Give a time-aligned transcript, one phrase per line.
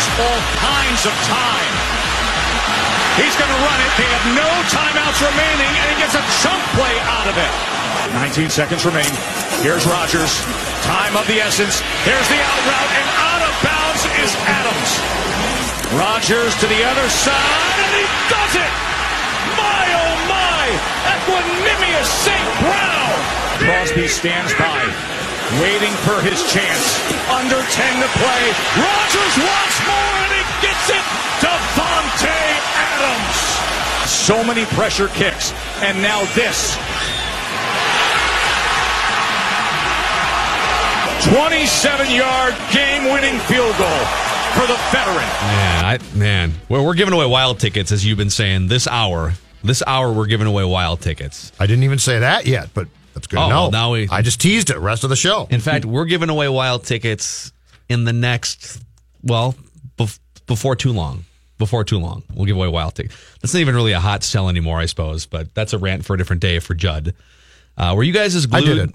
[0.00, 1.74] Rodgers, all kinds of time.
[3.20, 3.92] He's going to run it.
[4.00, 7.52] They have no timeouts remaining, and he gets a chunk play out of it.
[8.16, 9.10] 19 seconds remain.
[9.60, 10.40] Here's Rodgers.
[10.88, 11.84] Time of the essence.
[12.08, 14.90] There's the out route, and out of bounds is Adams.
[15.92, 18.72] Rodgers to the other side, and he does it!
[19.58, 20.64] My oh my!
[21.12, 22.48] Equanimeous St.
[22.62, 23.16] Brown!
[23.68, 24.80] Crosby stands by,
[25.58, 27.00] waiting for his chance.
[27.26, 28.42] Under 10 to play.
[28.78, 31.04] Rodgers wants more, and he gets it!
[31.42, 32.38] Davante
[32.78, 33.38] Adams!
[34.06, 36.78] So many pressure kicks, and now this.
[41.34, 44.00] 27 yard game winning field goal
[44.54, 45.28] for the veteran.
[45.46, 49.34] Man, I man, well, we're giving away wild tickets as you've been saying this hour.
[49.62, 51.52] This hour we're giving away wild tickets.
[51.60, 52.88] I didn't even say that yet, but
[53.20, 53.70] that's good Oh, to know.
[53.70, 54.78] now we- I just teased it.
[54.78, 55.46] Rest of the show.
[55.50, 57.52] In fact, we're giving away wild tickets
[57.88, 58.82] in the next
[59.22, 59.54] well,
[59.98, 61.24] bef- before too long.
[61.58, 63.14] Before too long, we'll give away wild tickets.
[63.42, 65.26] That's not even really a hot sell anymore, I suppose.
[65.26, 67.12] But that's a rant for a different day for Judd.
[67.76, 68.94] Uh, were you guys as I glued?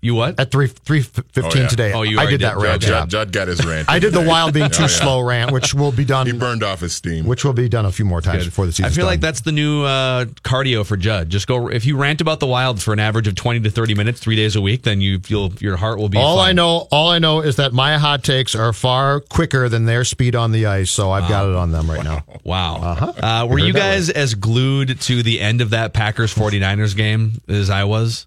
[0.00, 0.06] Did it.
[0.06, 0.40] You what?
[0.40, 1.68] At three three fifteen Oh, yeah.
[1.68, 1.92] today.
[1.92, 2.62] Oh, you I already did that did.
[2.62, 2.82] rant.
[2.82, 2.90] Judd.
[2.90, 3.88] Judd, Judd got his rant.
[3.90, 4.86] I did the wild being too Oh, yeah.
[4.86, 6.26] slow rant, which will be done.
[6.26, 7.26] He burned off his steam.
[7.26, 8.86] Which will be done a few more times before the season.
[8.86, 9.00] I season.
[9.02, 11.28] feel like that's the new uh, cardio for Judd.
[11.30, 13.94] Just go if you rant about the Wild for an average of twenty to thirty
[13.94, 16.18] minutes, three days a week, then you feel your heart will be.
[16.18, 16.48] all fine.
[16.50, 16.88] I know.
[16.90, 20.52] All I know is that my hot takes are far quicker than their speed on
[20.52, 20.90] the ice.
[20.90, 22.24] So I've got it on them right now.
[22.42, 23.14] Wow.
[23.22, 27.68] Uh, were you guys as glued to the end of that Packers 49ers game as
[27.70, 28.26] I was?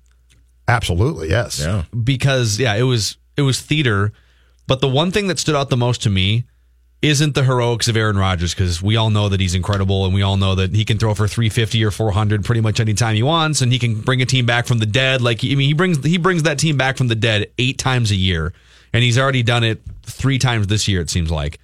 [0.68, 1.60] Absolutely, yes.
[1.60, 1.84] yeah.
[2.04, 4.14] Because yeah, it was it was theater,
[4.68, 6.46] but the one thing that stood out the most to me
[7.04, 10.22] isn't the heroics of Aaron Rodgers because we all know that he's incredible and we
[10.22, 13.62] all know that he can throw for 350 or 400 pretty much anytime he wants
[13.62, 16.04] and he can bring a team back from the dead like I mean he brings
[16.04, 18.54] he brings that team back from the dead 8 times a year
[18.94, 21.60] and he's already done it 3 times this year it seems like.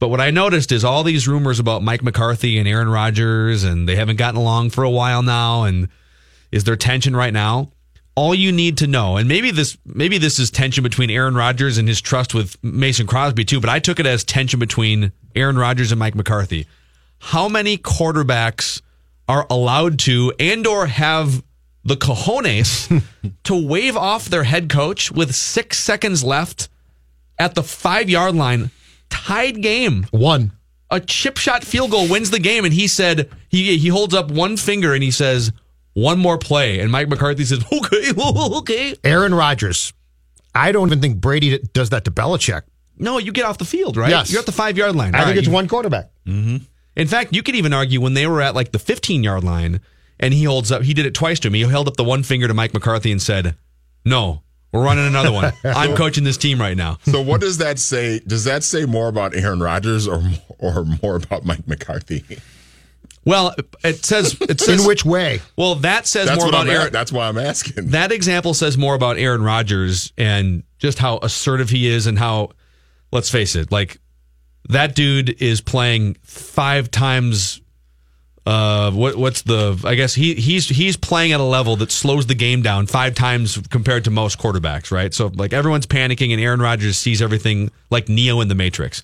[0.00, 3.88] But what I noticed is all these rumors about Mike McCarthy and Aaron Rodgers and
[3.88, 5.88] they haven't gotten along for a while now and
[6.52, 7.72] is there tension right now?
[8.18, 11.78] All you need to know, and maybe this maybe this is tension between Aaron Rodgers
[11.78, 15.56] and his trust with Mason Crosby too, but I took it as tension between Aaron
[15.56, 16.66] Rodgers and Mike McCarthy.
[17.20, 18.82] How many quarterbacks
[19.28, 21.44] are allowed to and or have
[21.84, 23.04] the cojones
[23.44, 26.68] to wave off their head coach with six seconds left
[27.38, 28.72] at the five yard line,
[29.10, 30.08] tied game?
[30.10, 30.50] One.
[30.90, 34.28] a chip shot field goal wins the game, and he said he he holds up
[34.28, 35.52] one finger and he says
[36.02, 38.12] one more play, and Mike McCarthy says okay,
[38.58, 38.94] okay.
[39.04, 39.92] Aaron Rodgers.
[40.54, 42.62] I don't even think Brady does that to Belichick.
[42.96, 44.10] No, you get off the field, right?
[44.10, 44.30] Yes.
[44.30, 45.14] you're at the five yard line.
[45.14, 46.10] I All think right, it's you- one quarterback.
[46.26, 46.64] Mm-hmm.
[46.96, 49.80] In fact, you could even argue when they were at like the 15 yard line,
[50.18, 50.82] and he holds up.
[50.82, 51.62] He did it twice to me.
[51.62, 53.54] He held up the one finger to Mike McCarthy and said,
[54.04, 54.42] "No,
[54.72, 55.52] we're running another one.
[55.64, 58.18] I'm coaching this team right now." So what does that say?
[58.26, 60.20] Does that say more about Aaron Rodgers or
[60.58, 62.24] or more about Mike McCarthy?
[63.28, 65.40] Well, it says it says In which way?
[65.54, 66.70] Well, that says That's more about I'm.
[66.70, 66.86] Aaron.
[66.86, 67.88] At, that's why I'm asking.
[67.90, 72.52] that example says more about Aaron Rodgers and just how assertive he is and how
[73.12, 74.00] let's face it, like
[74.70, 77.60] that dude is playing five times
[78.46, 82.26] uh what what's the I guess he he's he's playing at a level that slows
[82.26, 85.12] the game down five times compared to most quarterbacks, right?
[85.12, 89.02] So like everyone's panicking and Aaron Rodgers sees everything like Neo in the Matrix.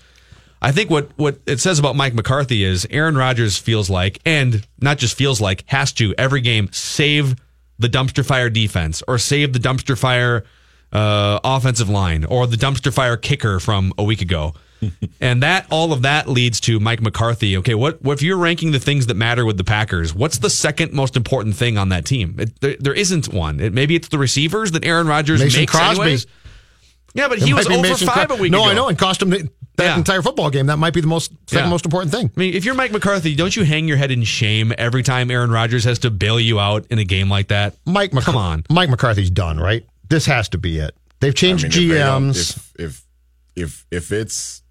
[0.64, 4.66] I think what what it says about Mike McCarthy is Aaron Rodgers feels like, and
[4.80, 7.36] not just feels like, has to every game save
[7.78, 10.44] the dumpster fire defense or save the dumpster fire
[10.90, 14.54] uh, offensive line or the dumpster fire kicker from a week ago.
[15.20, 17.58] and that all of that leads to Mike McCarthy.
[17.58, 20.14] Okay, what, what if you're ranking the things that matter with the Packers?
[20.14, 22.36] What's the second most important thing on that team?
[22.38, 23.60] It, there, there isn't one.
[23.60, 26.02] It, maybe it's the receivers that Aaron Rodgers Mason makes Crosby.
[26.02, 26.26] anyways.
[27.14, 28.58] Yeah, but he was over Mason 5 Cra- a week ago.
[28.58, 28.70] No, ago.
[28.70, 29.96] I know, and cost him the, that Yeah.
[29.96, 30.66] entire football game.
[30.66, 31.70] That might be the most second Yeah.
[31.70, 32.30] most important thing.
[32.36, 35.30] I mean, if you're Mike McCarthy, don't you hang your head in shame every time
[35.30, 37.74] Aaron Rodgers has to bail you out in a game like that?
[37.86, 38.64] Mike, McC- Come on.
[38.70, 39.84] Mike McCarthy's done, right?
[40.08, 40.94] This has to be it.
[41.20, 42.56] They've I changed mean, if they GMs.
[42.56, 43.02] If, if
[43.56, 44.62] if if it's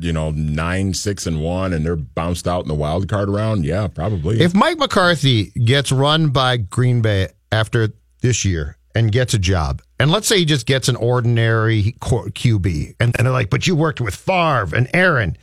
[0.00, 3.64] you know nine six and one and they're bounced out in the wild card round,
[3.64, 4.40] yeah, probably.
[4.40, 7.90] If Mike McCarthy gets run by Green Bay after
[8.22, 12.96] this year and gets a job, and let's say he just gets an ordinary QB,
[12.98, 15.36] and, and they're like, but you worked with Favre and Aaron.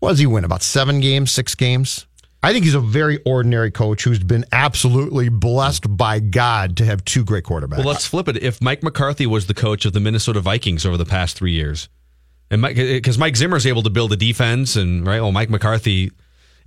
[0.00, 0.44] What does he win?
[0.44, 2.06] About seven games, six games?
[2.42, 7.04] I think he's a very ordinary coach who's been absolutely blessed by God to have
[7.04, 7.78] two great quarterbacks.
[7.78, 8.36] Well, let's flip it.
[8.36, 11.88] If Mike McCarthy was the coach of the Minnesota Vikings over the past three years,
[12.50, 16.12] and because Mike, Zimmer's able to build a defense, and right, well, Mike McCarthy,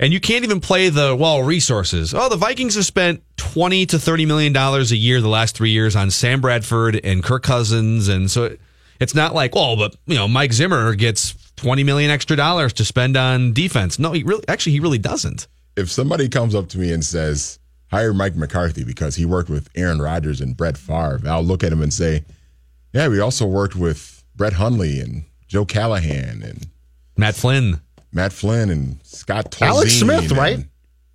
[0.01, 2.13] and you can't even play the well resources.
[2.13, 5.69] Oh, the Vikings have spent twenty to thirty million dollars a year the last three
[5.71, 8.57] years on Sam Bradford and Kirk Cousins, and so
[9.00, 12.83] it's not like oh, but you know, Mike Zimmer gets twenty million extra dollars to
[12.86, 14.00] spend on defense.
[14.00, 15.48] No, he really, actually, he really doesn't.
[15.77, 17.59] if somebody comes up to me and says,
[17.92, 21.71] hire Mike McCarthy because he worked with Aaron Rodgers and Brett Favre, I'll look at
[21.71, 22.25] him and say,
[22.94, 26.68] yeah, we also worked with Brett Hundley and Joe Callahan and
[27.18, 27.81] Matt Flynn.
[28.12, 29.68] Matt Flynn and Scott Tolzien.
[29.68, 30.66] Alex Smith, and- right?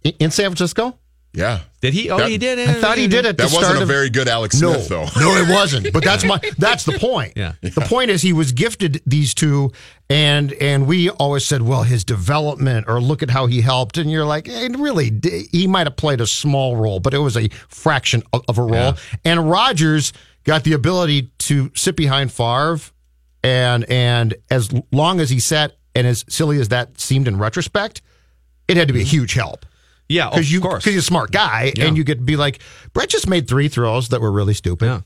[0.05, 0.99] In, in San Francisco?
[1.33, 1.61] Yeah.
[1.83, 2.09] Did he?
[2.11, 2.59] Oh, That- he did.
[2.59, 3.37] I thought he did it.
[3.37, 5.05] That the wasn't start a of very good Alex no, Smith, though.
[5.21, 5.93] no, it wasn't.
[5.93, 7.35] But that's my that's the point.
[7.37, 7.53] Yeah.
[7.61, 9.71] The point is he was gifted these two,
[10.09, 14.11] and and we always said, well, his development or look at how he helped, and
[14.11, 15.13] you're like, really,
[15.53, 18.63] he might have played a small role, but it was a fraction of, of a
[18.63, 18.73] role.
[18.73, 18.97] Yeah.
[19.27, 20.15] And Rodgers
[20.45, 22.79] got the ability to sit behind Favre,
[23.43, 28.03] and and as long as he sat, and as silly as that seemed in retrospect,
[28.69, 29.11] it had to be a mm-hmm.
[29.11, 29.65] huge help
[30.09, 30.85] Yeah, because of you course.
[30.85, 31.87] because you're a smart guy Yeah.
[31.87, 32.61] and you could be like
[32.93, 34.87] Brett just made three throws that were really stupid.
[34.87, 35.01] Yeah.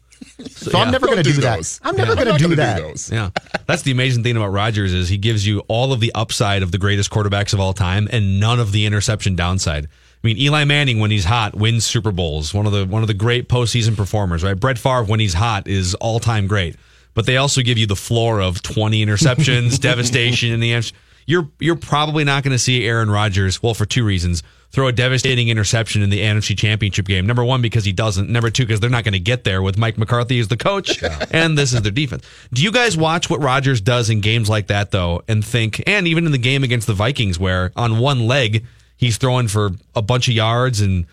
[0.48, 1.81] So I'm never going to do do, that.
[1.82, 2.82] I'm never I'm going to not do that.
[2.82, 3.10] those.
[3.10, 3.31] Yeah.
[3.66, 6.72] That's the amazing thing about Rodgers is he gives you all of the upside of
[6.72, 9.87] the greatest quarterbacks of all time and none of the interception downside.
[9.87, 12.52] I mean, Eli Manning when he's hot wins Super Bowls.
[12.52, 14.58] One of the one of the great postseason performers, right?
[14.58, 16.76] Brett Favre when he's hot is all time great.
[17.20, 20.90] But they also give you the floor of 20 interceptions, devastation in the end.
[21.26, 23.62] You're you're probably not going to see Aaron Rodgers.
[23.62, 27.26] Well, for two reasons: throw a devastating interception in the NFC Championship game.
[27.26, 28.31] Number one, because he doesn't.
[28.31, 31.02] Number two, because they're not going to get there with Mike McCarthy as the coach,
[31.31, 32.25] and this is their defense.
[32.55, 36.08] Do you guys watch what Rodgers does in games like that though, and think, and
[36.08, 38.64] even in the game against the Vikings, where on one leg
[38.96, 41.05] he's throwing for a bunch of yards and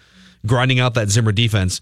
[0.45, 1.81] grinding out that Zimmer defense?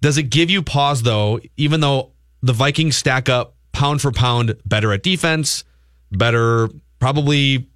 [0.00, 2.10] Does it give you pause though, even though
[2.42, 5.64] the Vikings stack up pound for pound better at defense,
[6.10, 6.68] better
[6.98, 7.66] probably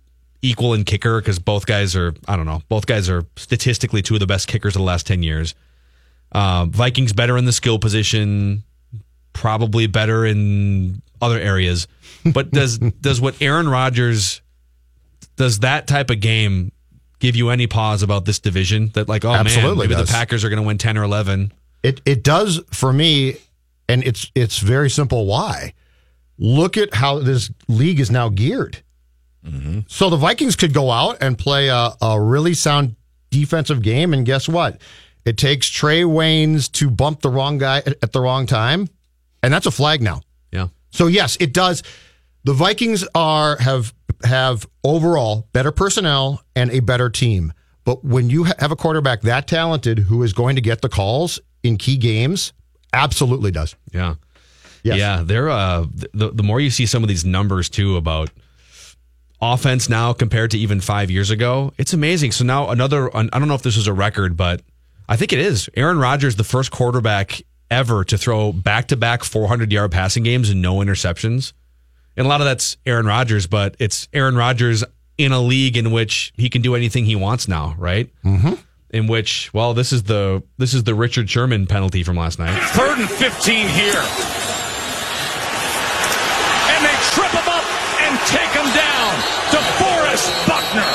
[0.43, 4.15] equal in kicker because both guys are I don't know both guys are statistically two
[4.15, 5.55] of the best kickers of the last ten years.
[6.33, 8.63] Uh, Vikings better in the skill position,
[9.33, 11.89] probably better in other areas.
[12.25, 14.43] But does does what Aaron Rodgers
[15.37, 16.73] does that type of game
[17.19, 18.91] give you any pause about this division?
[18.95, 20.09] That like oh man Absolutely maybe does.
[20.09, 21.53] the Packers are going to win ten or eleven.
[21.83, 23.37] It it does for me,
[23.89, 25.27] and it's it's very simple.
[25.27, 25.75] Why?
[26.39, 28.83] Look at how this league is now geared.
[29.45, 29.81] Mm-hmm.
[29.87, 32.97] So the Vikings could go out and play a, a really sound
[33.31, 34.81] defensive game, and guess what?
[35.25, 38.89] It takes Trae Waynes to bump the wrong guy at, at the wrong time,
[39.43, 40.21] and that's a flag now.
[40.53, 40.69] Yeah.
[40.91, 41.83] So yes, it does.
[42.45, 43.93] The Vikings are have
[44.25, 47.53] have overall better personnel and a better team.
[47.85, 51.41] But when you have a quarterback that talented who is going to get the calls
[51.63, 52.53] in key games,
[52.97, 53.77] absolutely does.
[53.93, 54.15] Yeah.
[54.83, 54.99] Yes.
[54.99, 58.31] Yeah, they're uh the the more you see some of these numbers too about
[59.41, 62.33] offense now compared to even 5 years ago, it's amazing.
[62.33, 64.63] So now another I don't know if this is a record, but
[65.09, 65.69] I think it is.
[65.77, 71.53] Aaron Rodgers the first quarterback ever to throw back-to-back 400-yard passing games and no interceptions.
[72.17, 74.85] And a lot of that's Aaron Rodgers, but it's Aaron Rodgers
[75.19, 78.09] in a league in which he can do anything he wants now, right?
[78.25, 78.55] Mm-hmm.
[78.91, 82.57] In which, well, this is the this is the Richard Sherman penalty from last night.
[82.71, 83.99] Third and 15 here.
[86.71, 87.67] And they trip him up
[88.07, 89.13] and take him down.
[89.51, 90.87] to DeForest Buckner.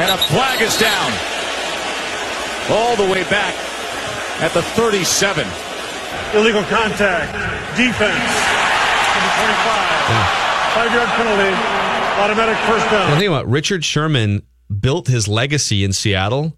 [0.00, 1.12] And a flag is down.
[2.70, 3.54] All the way back
[4.40, 5.46] at the 37.
[6.34, 7.32] Illegal contact.
[7.76, 8.30] Defense.
[9.14, 10.48] Number 25.
[10.74, 11.52] Five yard penalty.
[12.22, 12.92] Automatic first down.
[12.92, 13.18] Well, down.
[13.18, 16.56] think about Richard Sherman built his legacy in Seattle.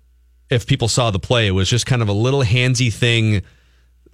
[0.48, 3.42] If people saw the play, it was just kind of a little handsy thing,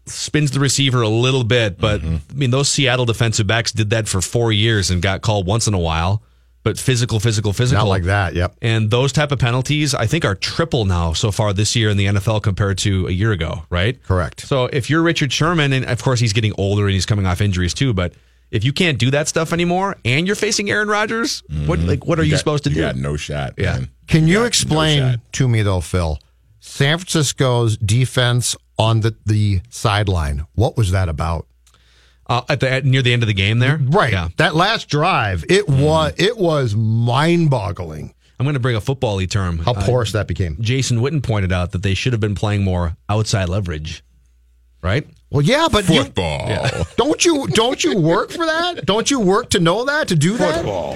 [0.04, 1.78] spins the receiver a little bit.
[1.78, 2.16] But mm-hmm.
[2.30, 5.66] I mean, those Seattle defensive backs did that for four years and got called once
[5.66, 6.22] in a while.
[6.66, 7.84] but physical, physical, physical.
[7.84, 8.34] Not like that.
[8.34, 8.56] Yep.
[8.60, 11.96] And those type of penalties, I think, are triple now so far this year in
[11.96, 14.02] the NFL compared to a year ago, right?
[14.02, 14.40] Correct.
[14.40, 17.40] So if you're Richard Sherman, and of course he's getting older and he's coming off
[17.40, 18.14] injuries too, but
[18.50, 22.18] if you can't do that stuff anymore and you're facing Aaron Rodgers, what like what
[22.18, 22.80] are you, got- supposed to you do?
[22.82, 23.54] got no shot.
[23.58, 23.72] Yeah.
[23.74, 23.90] man.
[24.06, 25.20] Can you got no explain shot.
[25.32, 26.18] to me though, Phil?
[26.60, 30.46] San Francisco's defense on the, the sideline.
[30.54, 31.46] What was that about?
[32.28, 34.12] Uh, at the at, near the end of the game there, Right.
[34.12, 38.80] Yeah, That last drive, it was it was mind boggling I'm going to bring a
[38.82, 39.58] football-y term.
[39.58, 40.58] how Uh, porous that became.
[40.60, 44.02] Jason Witten pointed out that they should have been playing more outside leverage,
[44.82, 45.06] right?
[45.30, 46.68] Well, yeah, but you, Football.
[46.96, 48.86] don't you don't you work for that?
[48.86, 50.56] Don't you work to know that to do that?
[50.56, 50.92] Football.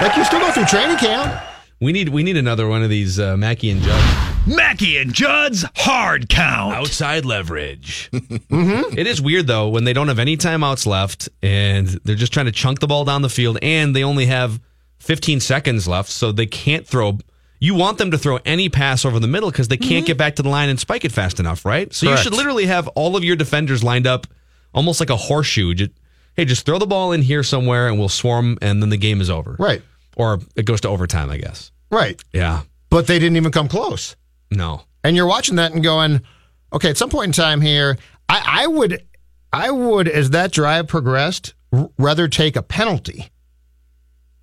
[0.00, 1.42] Like you still go through training camp.
[1.80, 5.64] We need we need another one of these uh, Mackey and Judd Mackey and Judd's
[5.76, 6.74] hard count.
[6.74, 8.10] outside leverage.
[8.50, 12.46] It is weird though when they don't have any timeouts left and they're just trying
[12.46, 14.60] to chunk the ball down the field and they only have
[15.00, 17.18] 15 seconds left, so they can't throw.
[17.64, 20.04] You want them to throw any pass over the middle because they can't mm-hmm.
[20.04, 21.90] get back to the line and spike it fast enough, right?
[21.94, 24.26] So you should literally have all of your defenders lined up
[24.74, 25.72] almost like a horseshoe.
[25.72, 25.88] Ju-
[26.36, 29.22] hey, just throw the ball in here somewhere and we'll swarm, and then the game
[29.22, 29.56] is over.
[29.58, 29.80] Right.
[30.14, 31.72] Or it goes to overtime, I guess.
[31.90, 32.22] Right.
[32.34, 32.64] Yeah.
[32.90, 34.14] But they didn't even come close.
[34.50, 34.82] No.
[35.02, 36.20] and you're watching that and going,
[36.70, 37.96] okay, at some point in time here,
[38.28, 39.06] I, I would,
[39.54, 43.30] I would, as that drive progressed, r- rather take a penalty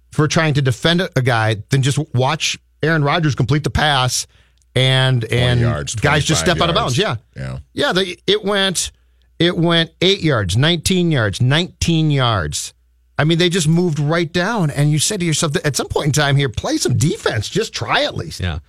[0.09, 4.27] for trying to defend a guy than just watch Aaron Rodgers complete the pass
[4.75, 6.97] and and yards, guys just 25 step out of bounds.
[6.97, 7.59] Yeah, Yeah.
[7.73, 7.91] yeah.
[7.93, 8.91] The, it went,
[9.39, 12.73] it went eight yards, nineteen yards, nineteen yards.
[13.19, 16.07] I mean, they just moved right down, and you said to yourself, at some point
[16.07, 17.49] in time here, play some defense.
[17.49, 18.39] Just try at least.
[18.39, 18.59] Yeah.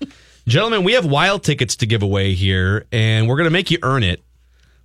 [0.47, 3.79] Gentlemen, we have wild tickets to give away here, and we're going to make you
[3.83, 4.21] earn it.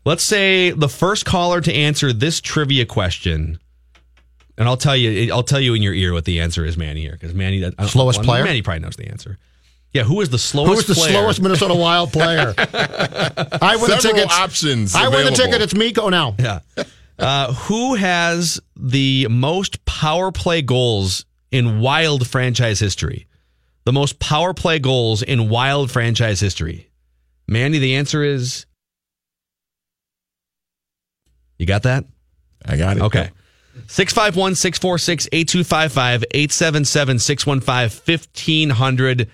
[0.05, 3.59] Let's say the first caller to answer this trivia question,
[4.57, 7.01] and I'll tell you, I'll tell you in your ear what the answer is, Manny
[7.01, 8.43] here, because Manny, I don't- Slowest well, player?
[8.43, 9.37] Manny probably knows the answer.
[9.93, 10.73] Yeah, who is the slowest?
[10.73, 11.11] Who is the player?
[11.13, 12.53] slowest Minnesota Wild player?
[12.57, 14.33] I win the Several tickets.
[14.33, 15.61] options I win the ticket.
[15.61, 16.35] It's Mikko now.
[16.37, 16.59] Yeah.
[17.17, 23.27] Uh, who has the most power play goals in Wild franchise history?
[23.85, 26.89] The most power play goals in Wild franchise history.
[27.47, 28.65] Mandy, the answer is.
[31.57, 32.03] You got that?
[32.65, 33.03] I got it.
[33.03, 33.29] Okay.
[33.87, 39.29] 651 646 8255 877 615 1500.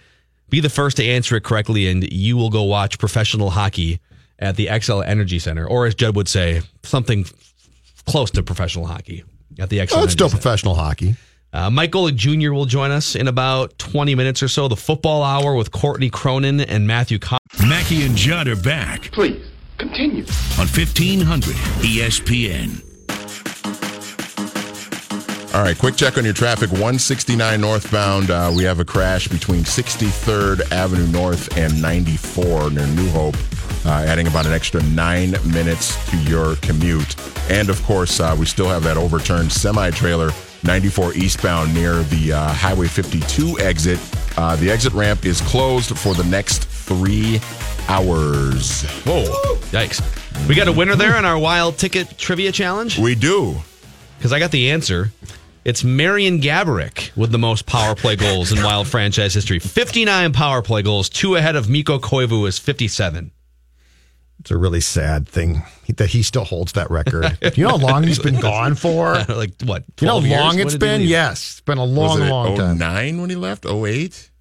[0.50, 4.00] Be the first to answer it correctly, and you will go watch professional hockey
[4.40, 7.26] at the Xcel Energy Center, or as Judd would say, something
[8.06, 9.24] close to professional hockey
[9.60, 10.42] at the Xcel Oh, Energy it's still Center.
[10.42, 11.16] professional hockey.
[11.54, 12.52] Uh, Mike Golic Jr.
[12.52, 14.68] will join us in about 20 minutes or so.
[14.68, 17.40] The football hour with Courtney Cronin and Matthew Cobb.
[17.68, 19.44] Mackey and Judd are back Please,
[19.78, 20.24] continue.
[20.60, 22.84] on E 1500 ESPN.
[25.54, 26.72] All right, quick check on your traffic.
[26.72, 28.32] 169 northbound.
[28.32, 33.36] Uh, we have a crash between 63rd Avenue North and 94 near New Hope,
[33.86, 37.16] uh, adding about an extra nine minutes to your commute.
[37.52, 40.32] And of course, uh, we still have that overturned semi trailer
[40.64, 44.00] 94 eastbound near the uh, Highway 52 exit.
[44.36, 47.40] Uh, the exit ramp is closed for the next three
[47.90, 48.82] hours.
[49.06, 49.26] Whoa.
[49.70, 50.02] Yikes.
[50.50, 53.58] We got a winner there in our wild ticket trivia challenge We do.
[54.18, 55.12] because I got the answer.
[55.66, 59.60] It's Marian Gaborik with the most power play goals in Wild franchise history.
[59.60, 63.32] 59 power play goals, two ahead of Mikko Koivu is 57.
[64.40, 65.64] It's a really sad thing
[65.96, 67.38] that he still holds that record.
[67.56, 69.14] you know how long he's been gone for?
[69.30, 69.86] like what?
[70.02, 71.02] You know how long When it's did he been?
[71.02, 72.78] Yes, it's been a Was long, it long time.
[72.78, 73.66] 09 when he left?
[73.66, 74.32] 08?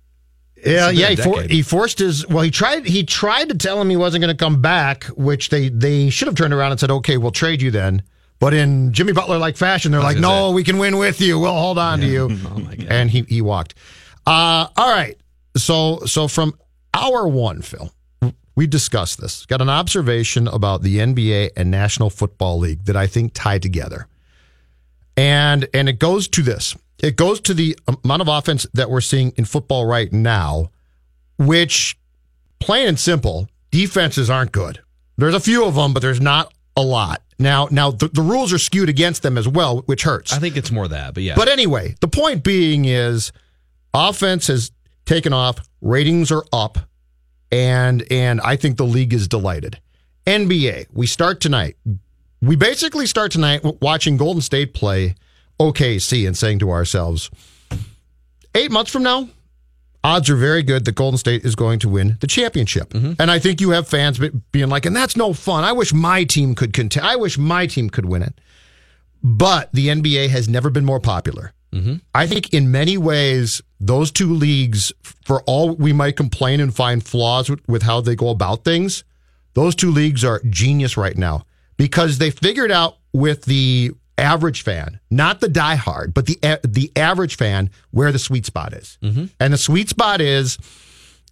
[0.66, 1.10] Yeah, yeah.
[1.10, 2.26] He, for, he forced his.
[2.26, 2.86] Well, he tried.
[2.86, 6.26] He tried to tell him he wasn't going to come back, which they they should
[6.26, 8.02] have turned around and said, "Okay, we'll trade you then."
[8.42, 10.54] But in Jimmy Butler like fashion, they're like, "No, say.
[10.54, 11.38] we can win with you.
[11.38, 12.88] We'll hold on to you." Oh my God.
[12.90, 13.76] And he he walked.
[14.26, 15.16] Uh, all right.
[15.56, 16.58] So so from
[16.92, 17.92] hour one, Phil,
[18.56, 19.46] we discussed this.
[19.46, 24.08] Got an observation about the NBA and National Football League that I think tie together,
[25.16, 26.76] and and it goes to this.
[26.98, 30.72] It goes to the amount of offense that we're seeing in football right now,
[31.38, 31.96] which,
[32.58, 34.80] plain and simple, defenses aren't good.
[35.16, 37.22] There's a few of them, but there's not a lot.
[37.42, 40.32] Now, now the, the rules are skewed against them as well, which hurts.
[40.32, 41.34] I think it's more that, but yeah.
[41.34, 43.32] But anyway, the point being is
[43.92, 44.70] offense has
[45.04, 46.78] taken off, ratings are up,
[47.50, 49.80] and and I think the league is delighted.
[50.26, 51.76] NBA, we start tonight.
[52.40, 55.14] We basically start tonight watching Golden State play
[55.60, 57.30] OKC and saying to ourselves,
[58.54, 59.28] eight months from now,
[60.04, 62.90] odds are very good that Golden State is going to win the championship.
[62.90, 63.14] Mm-hmm.
[63.18, 64.18] And I think you have fans
[64.50, 65.64] being like, and that's no fun.
[65.64, 67.06] I wish my team could contend.
[67.06, 68.40] I wish my team could win it.
[69.22, 71.52] But the NBA has never been more popular.
[71.72, 71.96] Mm-hmm.
[72.14, 74.92] I think in many ways, those two leagues,
[75.24, 79.04] for all we might complain and find flaws with, with how they go about things,
[79.54, 85.00] those two leagues are genius right now because they figured out with the average fan,
[85.10, 88.98] not the diehard, but the the average fan, where the sweet spot is.
[89.02, 89.26] Mm-hmm.
[89.40, 90.58] And the sweet spot is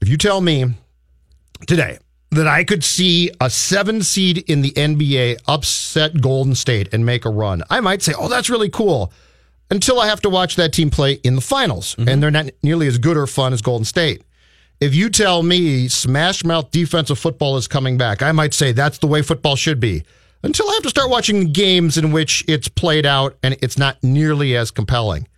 [0.00, 0.75] if you tell me
[1.66, 1.99] today
[2.30, 7.25] that I could see a seven seed in the NBA upset Golden State and make
[7.25, 9.12] a run, I might say, oh, that's really cool.
[9.72, 12.08] Until I have to watch that team play in the finals, mm-hmm.
[12.08, 14.22] and they're not nearly as good or fun as Golden State.
[14.80, 18.99] If you tell me smash mouth defensive football is coming back, I might say that's
[18.99, 20.04] the way football should be.
[20.42, 24.02] Until I have to start watching games in which it's played out and it's not
[24.02, 25.28] nearly as compelling.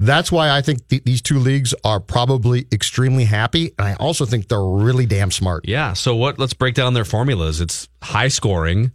[0.00, 3.72] That's why I think th- these two leagues are probably extremely happy.
[3.78, 5.68] And I also think they're really damn smart.
[5.68, 5.92] Yeah.
[5.92, 6.38] So what?
[6.38, 7.60] Let's break down their formulas.
[7.60, 8.90] It's high scoring.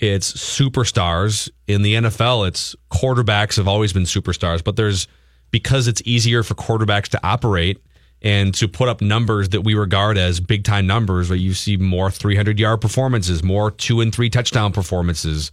[0.00, 2.48] It's superstars in the NFL.
[2.48, 5.06] It's quarterbacks have always been superstars, but there's
[5.52, 7.80] because it's easier for quarterbacks to operate
[8.22, 11.28] and to put up numbers that we regard as big time numbers.
[11.28, 15.50] Where you see more 300 yard performances, more two and three touchdown performances,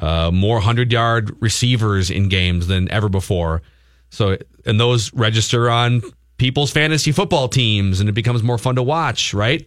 [0.00, 3.62] uh, more hundred yard receivers in games than ever before.
[4.10, 6.02] So and those register on
[6.38, 9.66] people's fantasy football teams, and it becomes more fun to watch, right?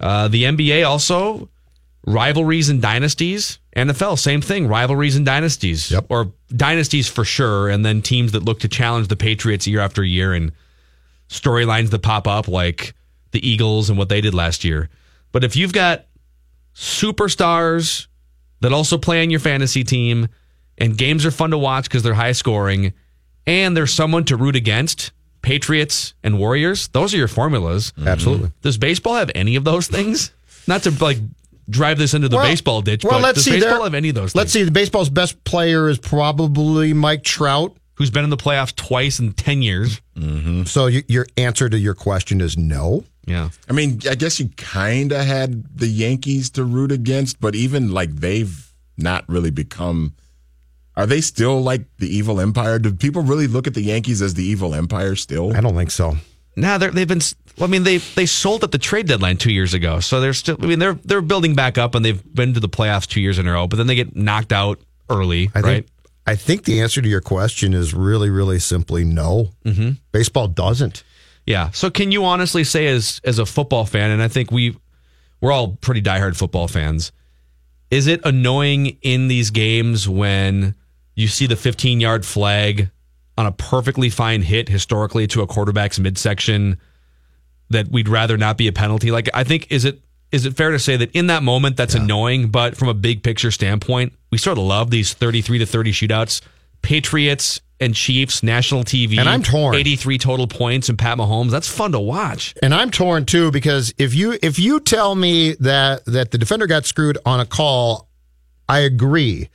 [0.00, 1.48] Uh, the NBA also
[2.06, 3.58] rivalries and dynasties.
[3.76, 6.06] NFL, same thing, rivalries and dynasties, Yep.
[6.08, 10.02] or dynasties for sure, and then teams that look to challenge the Patriots year after
[10.02, 10.50] year, and
[11.28, 12.94] storylines that pop up like
[13.30, 14.88] the Eagles and what they did last year.
[15.32, 16.04] But if you've got
[16.74, 18.06] superstars
[18.60, 20.28] that also play on your fantasy team,
[20.78, 22.92] and games are fun to watch because they're high scoring,
[23.46, 25.12] and there's someone to root against,
[25.42, 27.92] Patriots and Warriors, those are your formulas.
[27.98, 28.08] Mm-hmm.
[28.08, 28.52] Absolutely.
[28.62, 30.30] Does baseball have any of those things?
[30.68, 31.18] Not to like
[31.68, 33.50] drive this into the Well- baseball ditch, well, but let's does see.
[33.52, 34.60] baseball There- have any of those Let's things?
[34.62, 34.64] see.
[34.64, 37.76] The baseball's best player is probably Mike Trout.
[37.94, 40.00] Who's been in the playoffs twice in 10 years?
[40.16, 40.64] Mm-hmm.
[40.64, 43.04] So y- your answer to your question is no.
[43.26, 43.50] Yeah.
[43.68, 47.92] I mean, I guess you kind of had the Yankees to root against, but even
[47.92, 50.14] like they've not really become.
[50.96, 52.78] Are they still like the evil empire?
[52.78, 55.56] Do people really look at the Yankees as the evil empire still?
[55.56, 56.16] I don't think so.
[56.56, 57.20] Now they're, they've been.
[57.56, 60.34] Well, I mean, they they sold at the trade deadline two years ago, so they're
[60.34, 60.56] still.
[60.60, 63.38] I mean, they're they're building back up, and they've been to the playoffs two years
[63.38, 63.66] in a row.
[63.66, 65.64] But then they get knocked out early, I right?
[65.84, 65.86] think
[66.26, 69.50] I think the answer to your question is really, really simply no.
[69.64, 69.92] Mm-hmm.
[70.12, 71.02] Baseball doesn't.
[71.46, 71.70] Yeah.
[71.70, 74.76] So can you honestly say as as a football fan, and I think we
[75.40, 77.10] we're all pretty diehard football fans,
[77.90, 80.74] is it annoying in these games when
[81.14, 82.90] you see the 15 yard flag
[83.36, 86.78] on a perfectly fine hit historically to a quarterback's midsection
[87.70, 89.10] that we'd rather not be a penalty?
[89.10, 91.94] Like I think is it is it fair to say that in that moment that's
[91.94, 95.92] annoying, but from a big picture standpoint, we sort of love these 33 to 30
[95.92, 96.40] shootouts.
[96.80, 99.18] Patriots and Chiefs, national TV.
[99.18, 99.74] And I'm torn.
[99.76, 101.50] 83 total points and Pat Mahomes.
[101.50, 102.54] That's fun to watch.
[102.62, 106.66] And I'm torn too because if you if you tell me that that the defender
[106.66, 108.08] got screwed on a call,
[108.68, 109.48] I agree.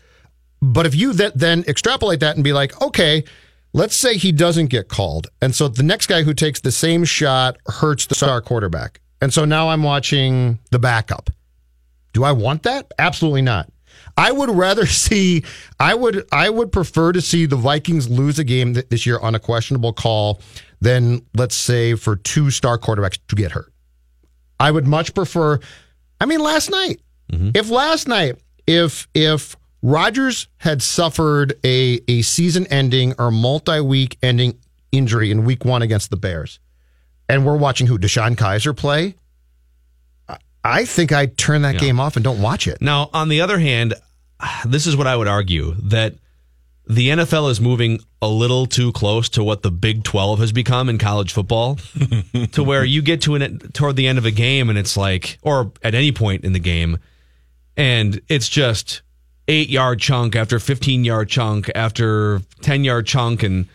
[0.62, 3.24] But if you that then extrapolate that and be like, okay,
[3.74, 7.04] let's say he doesn't get called, and so the next guy who takes the same
[7.04, 11.30] shot hurts the star quarterback, and so now I'm watching the backup.
[12.14, 12.92] Do I want that?
[12.98, 13.70] Absolutely not.
[14.18, 15.44] I would rather see.
[15.80, 16.28] I would.
[16.32, 19.40] I would prefer to see the Vikings lose a game th- this year on a
[19.40, 20.42] questionable call
[20.82, 23.72] than let's say for two star quarterbacks to get hurt.
[24.60, 25.60] I would much prefer.
[26.20, 27.00] I mean, last night.
[27.32, 27.52] Mm-hmm.
[27.56, 34.18] If last night, if if Rodgers had suffered a a season ending or multi week
[34.24, 34.58] ending
[34.92, 36.60] injury in Week One against the Bears,
[37.30, 39.14] and we're watching who DeShone Kizer play.
[40.28, 42.82] I- I think I'd turn that game off and don't watch it.
[42.82, 43.94] Now, on the other hand,
[44.66, 46.16] this is what I would argue that
[46.90, 50.88] the NFL is moving a little too close to what the Big 12 has become
[50.88, 51.76] in college football
[52.54, 55.38] to where you get to an toward the end of a game and it's like
[55.42, 56.98] or at any point in the game
[57.76, 59.02] and it's just
[59.48, 63.68] 8 yard chunk after 15 yard chunk after 10 yard chunk and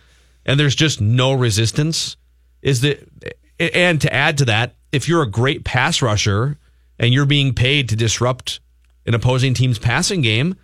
[0.45, 2.17] and there's just no resistance.
[2.61, 3.07] Is that
[3.59, 6.57] and to add to that if you're a great pass rusher
[6.99, 8.59] and you're being paid to disrupt
[9.05, 10.55] an opposing team's passing game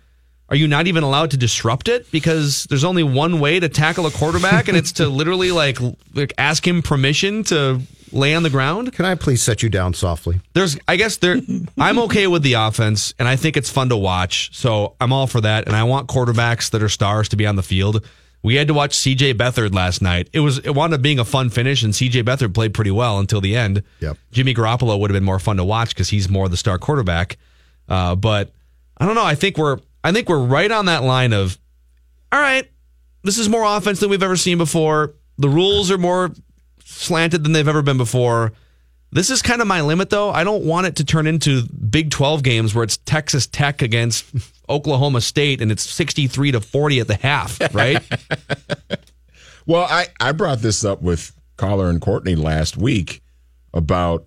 [0.48, 4.06] are you not even allowed to disrupt it because there's only one way to tackle
[4.06, 5.78] a quarterback and it's to literally like,
[6.12, 9.94] like ask him permission to lay on the ground Can I please set you down
[9.94, 10.40] softly?
[10.54, 11.40] there's I guess there
[11.78, 14.50] I'm okay with the offense and I think it's fun to watch.
[14.52, 17.54] So I'm all for that and I want quarterbacks that are stars to be on
[17.54, 18.04] the field.
[18.42, 20.30] We had to watch CJ Beathard last night.
[20.32, 23.20] It was it wound up being a fun finish and CJ Beathard played pretty well
[23.20, 23.84] until the end.
[24.00, 24.16] Yep.
[24.32, 27.36] Jimmy Garoppolo would have been more fun to watch because he's more the star quarterback.
[27.90, 28.52] Uh, but
[28.96, 29.24] I don't know.
[29.24, 31.58] I think we're I think we're right on that line of
[32.32, 32.66] all right,
[33.22, 35.14] this is more offense than we've ever seen before.
[35.36, 36.30] The rules are more
[36.84, 38.52] slanted than they've ever been before.
[39.12, 40.30] This is kind of my limit, though.
[40.30, 44.26] I don't want it to turn into Big 12 games where it's Texas Tech against
[44.68, 48.02] Oklahoma State and it's 63 to 40 at the half, right?
[49.66, 53.22] Well, I, I brought this up with Coller and Courtney last week
[53.72, 54.26] about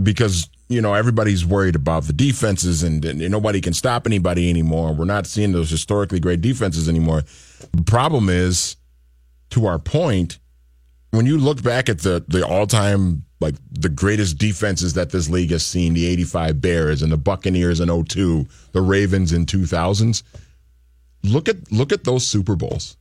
[0.00, 4.92] because you know everybody's worried about the defenses and, and nobody can stop anybody anymore.
[4.92, 7.22] We're not seeing those historically great defenses anymore.
[7.72, 8.76] The problem is,
[9.50, 10.38] to our point,
[11.10, 15.30] when you look back at the the all time like the greatest defenses that this
[15.30, 20.22] league has seen, the '85 Bears and the Buccaneers in 02, the Ravens in 2000s.
[21.24, 22.96] Look at look at those Super Bowls.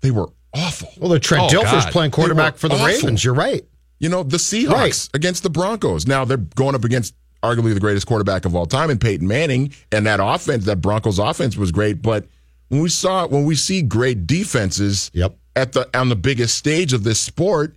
[0.00, 0.88] They were awful.
[0.98, 1.92] Well, the Trent Oh, Dilfer's God.
[1.92, 2.86] playing quarterback for the awful.
[2.86, 3.24] Ravens.
[3.24, 3.64] You're right.
[4.02, 5.08] You know, the Seahawks Right.
[5.14, 6.06] against the Broncos.
[6.06, 9.72] Now they're going up against arguably the greatest quarterback of all time in Peyton Manning,
[9.90, 12.02] and that offense, that Broncos offense was great.
[12.02, 12.26] But
[12.68, 15.36] when we saw when we see great defenses Yep.
[15.56, 17.74] at the on the biggest stage of this sport,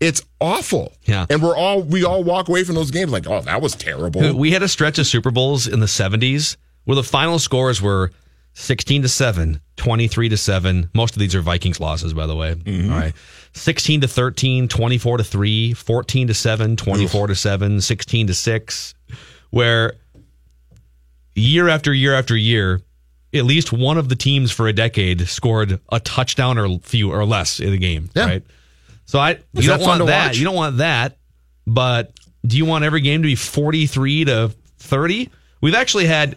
[0.00, 0.92] it's awful.
[1.04, 1.26] Yeah.
[1.30, 4.34] And we're all we all walk away from those games like, oh, that was terrible.
[4.36, 8.10] We had a stretch of Super Bowls in the 70s where the final scores were
[8.60, 10.90] 16 to 7, 23 to 7.
[10.94, 12.50] Most of these are Vikings losses, by the way.
[12.52, 13.14] All right.
[13.54, 18.94] 16 to 13, 24 to 3, 14 to 7, 24 to 7, 16 to 6,
[19.50, 19.94] where
[21.34, 22.80] year after year after year,
[23.32, 27.24] at least one of the teams for a decade scored a touchdown or few or
[27.24, 28.26] less in the game, Yeah.
[28.26, 28.42] right?
[29.06, 30.28] So I you don't want that.
[30.28, 30.38] watch?
[30.38, 31.16] You don't want that.
[31.66, 32.12] But
[32.46, 35.30] do you want every game to be 43 to 30?
[35.60, 36.36] We've actually had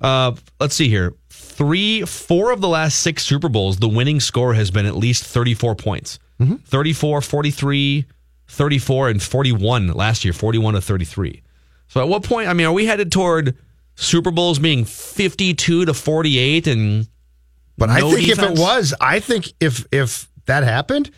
[0.00, 1.14] uh let's see here.
[1.60, 5.24] 3 4 of the last 6 Super Bowls the winning score has been at least
[5.24, 6.18] 34 points.
[6.40, 6.54] Mm-hmm.
[6.56, 8.06] 34, 43,
[8.48, 11.42] 34 and 41 last year, 41 to 33.
[11.88, 13.58] So at what point, I mean, are we headed toward
[13.94, 17.06] Super Bowls being 52 to 48 and
[17.76, 21.10] But I No think if it was, I think if if that happened,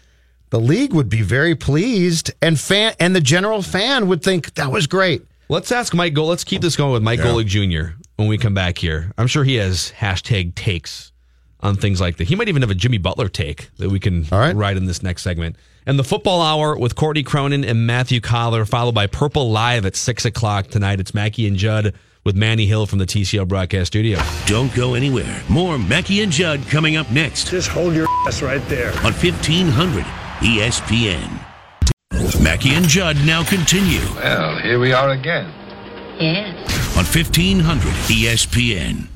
[0.51, 4.73] the league would be very pleased, and fan and the general fan would think that
[4.73, 5.23] was great.
[5.49, 6.25] Let's ask Mike Go.
[6.25, 7.27] Let's keep this going with Mike Yeah.
[7.27, 8.02] Golic Jr.
[8.17, 9.13] when we come back here.
[9.19, 11.13] I'm sure he has hashtag takes
[11.61, 12.29] on things like that.
[12.29, 14.55] He might even have a Jimmy Butler take that we can All right.
[14.55, 15.57] ride in this next segment.
[15.87, 19.97] And the football hour with Courtney Cronin and Matthew Coller, followed by Purple Live at
[19.97, 21.01] six o'clock tonight.
[21.01, 21.95] It's Mackey and Judd
[22.25, 24.21] with Manny Hill from the TCL broadcast studio.
[24.47, 25.43] Don't go anywhere.
[25.49, 28.91] More Mackey and Judd coming up next Just hold your ass right there.
[28.99, 30.05] on 1500
[30.41, 31.41] ESPN.
[32.43, 35.53] Mackie and Judd now continue Well, here we are again.
[36.19, 36.97] Yes.
[36.97, 39.09] on E 1500 ESPN.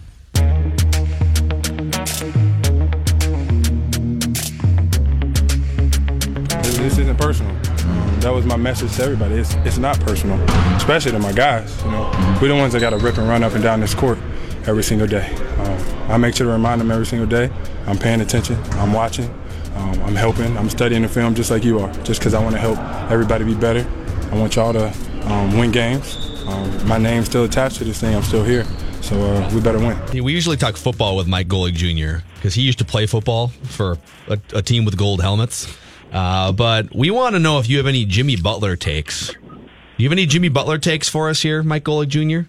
[6.63, 7.53] This, this isn't personal.
[7.53, 9.35] Um, that was my message to everybody.
[9.37, 10.41] It's, it's not personal,
[10.77, 11.83] especially to my guys.
[11.85, 13.95] You know, we're the ones that got to rip and run up and down this
[13.95, 14.19] court
[14.67, 15.33] every single day.
[15.59, 17.51] Um, I make sure to remind them every single day.
[17.87, 18.57] I'm paying attention.
[18.73, 19.29] I'm watching.
[19.77, 20.57] Um, I'm helping.
[20.57, 22.79] I'm studying the film just like you are, just because I want to help
[23.11, 23.87] everybody be better.
[24.33, 24.93] I want y'all to
[25.31, 26.36] um, win games.
[26.47, 28.15] Um, my name's still attached to this thing.
[28.15, 28.65] I'm still here,
[29.01, 29.99] so uh, we better win.
[30.25, 32.25] We usually talk football with Mike Golic Jr.
[32.37, 35.77] because he used to play football for a, a team with gold helmets.
[36.13, 39.33] Uh, but we want to know if you have any Jimmy Butler takes.
[39.33, 42.49] Do you have any Jimmy Butler takes for us here, Mike Golic Jr.?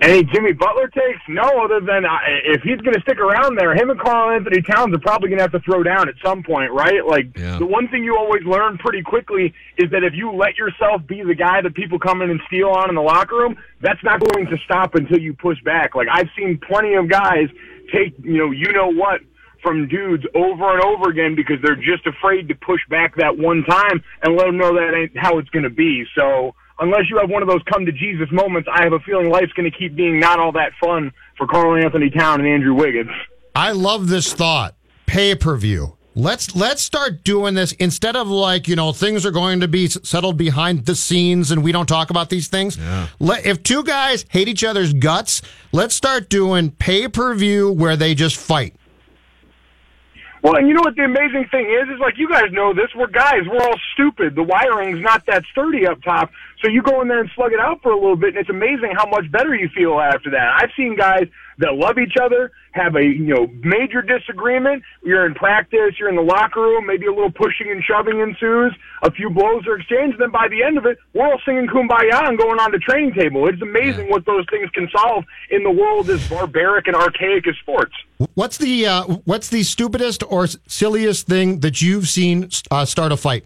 [0.00, 1.20] Any Jimmy Butler takes?
[1.28, 4.94] No, other than uh, if he's going to stick around there, him and Karl-Anthony Towns
[4.94, 7.04] are probably going to have to throw down at some point, right?
[7.04, 7.58] Like Yeah.
[7.58, 11.22] the one thing you always learn pretty quickly is that if you let yourself be
[11.24, 14.20] the guy that people come in and steal on in the locker room, that's not
[14.20, 15.94] going to stop until you push back.
[15.96, 17.48] Like I've seen plenty of guys
[17.92, 19.20] take, you know, you know what
[19.62, 23.64] from dudes over and over again because they're just afraid to push back that one
[23.64, 26.04] time and let them know that ain't how it's going to be.
[26.16, 29.30] So unless you have one of those come to Jesus moments, I have a feeling
[29.30, 33.10] life's going to keep being not all that fun for Karl-Anthony Town and Andrew Wiggins.
[33.54, 34.74] I love this thought.
[35.06, 35.96] Pay per view.
[36.14, 39.86] Let's let's start doing this instead of like you know things are going to be
[39.86, 42.76] settled behind the scenes and we don't talk about these things.
[43.20, 47.96] Let, if two guys hate each other's guts, let's start doing pay per view where
[47.96, 48.74] they just fight.
[50.42, 51.88] Well, and you know what the amazing thing is?
[51.88, 52.88] Is like you guys know this.
[52.96, 53.42] We're guys.
[53.46, 54.34] We're all stupid.
[54.34, 56.30] The wiring's not that sturdy up top.
[56.62, 58.50] So you go in there and slug it out for a little bit, and it's
[58.50, 60.58] amazing how much better you feel after that.
[60.60, 64.82] I've seen guys that love each other have a you know major disagreement.
[65.04, 65.94] You're in practice.
[65.98, 66.86] You're in the locker room.
[66.86, 68.74] Maybe a little pushing and shoving ensues.
[69.04, 70.14] A few blows are exchanged.
[70.14, 72.78] And then by the end of it, we're all singing "Kumbaya" and going on the
[72.78, 73.46] training table.
[73.48, 77.54] It's amazing what those things can solve in the world as barbaric and archaic as
[77.62, 77.94] sports.
[78.34, 83.16] What's the uh, what's the stupidest or silliest thing that you've seen uh, start a
[83.16, 83.44] fight?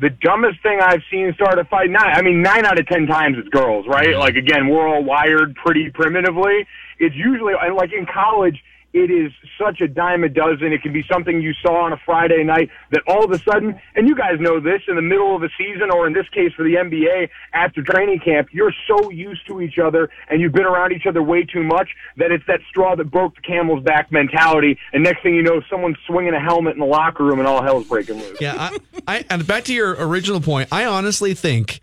[0.00, 1.90] The dumbest thing I've seen start a fight.
[1.90, 4.16] Nine, I mean, nine out of ten times it's girls, right?
[4.16, 6.66] Like again, we're all wired pretty primitively.
[6.98, 10.72] It's usually and like in college, it is such a dime a dozen.
[10.72, 13.78] It can be something you saw on a Friday night that all of a sudden,
[13.94, 16.52] and you guys know this, in the middle of a season, or in this case
[16.54, 20.64] for the NBA, after training camp, you're so used to each other and you've been
[20.64, 24.10] around each other way too much that it's that straw that broke the camel's back
[24.10, 24.78] mentality.
[24.92, 27.62] And next thing you know, someone's swinging a helmet in the locker room and all
[27.62, 28.40] hell's breaking loose.
[28.40, 31.80] Yeah, I, I and back to your original point, I honestly think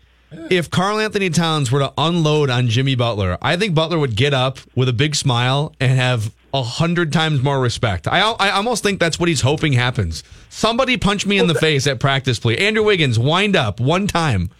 [0.50, 4.58] if Karl-Anthony Towns were to unload on Jimmy Butler, I think Butler would get up
[4.74, 8.06] with a big smile and have a hundred times more respect.
[8.08, 10.22] I I almost think that's what he's hoping happens.
[10.48, 12.58] Somebody punch me in the face at practice, please.
[12.58, 14.50] Andrew Wiggins, wind up one time.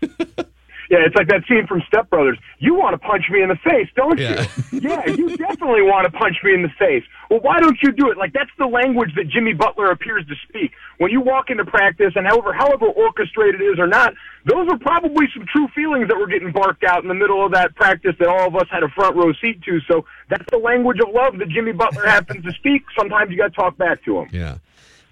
[0.90, 2.38] Yeah, it's like that scene from Step Brothers.
[2.58, 4.46] You want to punch me in the face, don't Yeah.
[4.70, 4.80] you?
[4.88, 7.02] yeah, you definitely want to punch me in the face.
[7.28, 8.16] Well, why don't you do it?
[8.18, 10.72] Like that's the language that Jimmy Butler appears to speak.
[10.98, 14.78] When you walk into practice, and however however orchestrated it is or not, those are
[14.78, 18.14] probably some true feelings that were getting barked out in the middle of that practice
[18.20, 19.80] that all of us had a front row seat to.
[19.88, 22.84] So that's the language of love that Jimmy Butler happens to speak.
[22.96, 24.28] Sometimes you got to talk back to him.
[24.32, 24.58] Yeah.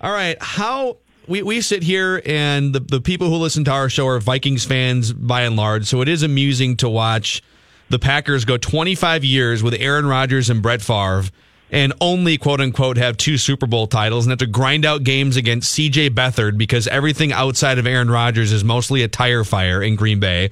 [0.01, 0.37] All right.
[0.41, 4.21] How we, we sit here and the, the people who listen to our show are
[4.21, 5.87] Vikings fans by and large.
[5.87, 7.43] So it is amusing to watch
[7.89, 11.25] the Packers go 25 years with Aaron Rodgers and Brett Favre
[11.71, 15.37] and only quote unquote have two Super Bowl titles and have to grind out games
[15.37, 19.97] against CJ Beathard because everything outside of Aaron Rodgers is mostly a tire fire in
[19.97, 20.51] Green Bay.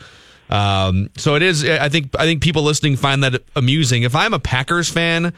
[0.50, 1.64] Um, so it is.
[1.64, 2.14] I think.
[2.18, 4.02] I think people listening find that amusing.
[4.02, 5.32] If I'm a Packers fan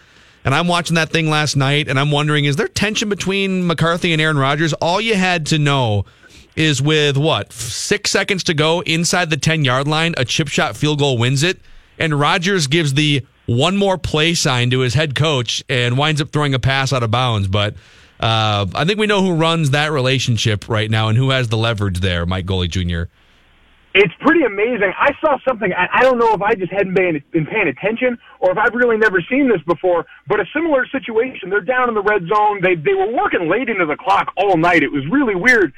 [0.44, 4.12] and I'm watching that thing last night and I'm wondering, is there tension between McCarthy
[4.12, 4.72] and Aaron Rodgers?
[4.74, 6.04] All you had to know
[6.57, 10.76] is with what six seconds to go inside the ten yard line, a chip shot
[10.76, 11.61] field goal wins it,
[11.98, 16.30] and Rodgers gives the one more play sign to his head coach and winds up
[16.30, 17.48] throwing a pass out of bounds.
[17.48, 17.74] But
[18.20, 21.57] uh, I think we know who runs that relationship right now and who has the
[21.57, 23.11] leverage there, Mike Golic Jr.
[23.94, 24.92] It's pretty amazing.
[24.98, 25.72] I saw something.
[25.72, 28.74] I, I don't know if I just hadn't been, been paying attention or if I've
[28.74, 31.48] really never seen this before, but a similar situation.
[31.48, 32.61] They're down in the red zone.
[32.61, 34.83] They they were working late into the clock all night.
[34.83, 35.72] It was really weird.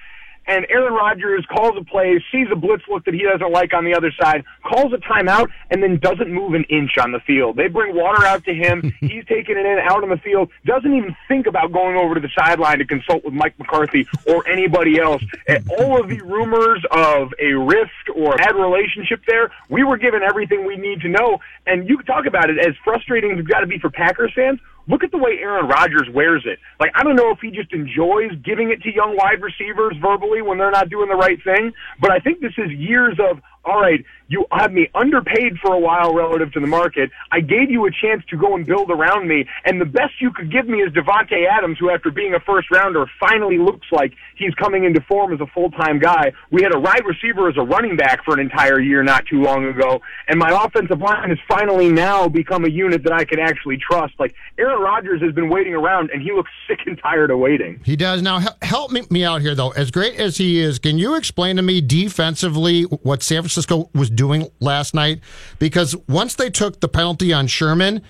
[0.47, 3.85] And Aaron Rodgers calls a play, sees a blitz look that he doesn't like on
[3.85, 7.57] the other side, calls a timeout, and then doesn't move an inch on the field.
[7.57, 8.95] They bring water out to him.
[9.01, 10.51] He's taking it in out on the field.
[10.65, 14.47] Doesn't even think about going over to the sideline to consult with Mike McCarthy or
[14.49, 15.23] anybody else.
[15.49, 20.23] And all of the rumors of a rift or bad relationship there, we were given
[20.23, 21.39] everything we need to know.
[21.67, 24.33] And you could talk about it as frustrating as it's got to be for Packers
[24.35, 24.61] fans.
[24.89, 26.59] Look at the way Aaron Rodgers wears it.
[26.79, 30.43] Like, I don't know if he just enjoys giving it to young wide receivers verbally
[30.43, 33.81] when they're not doing the right thing, but I think this is years of, all
[33.81, 37.11] right, you had me underpaid for a while relative to the market.
[37.33, 40.31] I gave you a chance to go and build around me, and the best you
[40.33, 44.13] could give me is Davante Adams, who after being a first rounder finally looks like
[44.37, 46.33] he's coming into form as a full-time guy.
[46.51, 49.43] We had a wide receiver as a running back for an entire year not too
[49.43, 53.41] long ago, and my offensive line has finally now become a unit that I can
[53.41, 54.15] actually trust.
[54.19, 57.81] Like, Aaron Rodgers has been waiting around, and he looks sick and tired of waiting.
[57.85, 58.23] He does.
[58.23, 59.71] Now, help me out here, though.
[59.71, 63.56] As great as he is, can you explain to me defensively what San Francisco
[63.95, 65.21] was doing last night?
[65.59, 68.03] Because once they took the penalty on Sherman,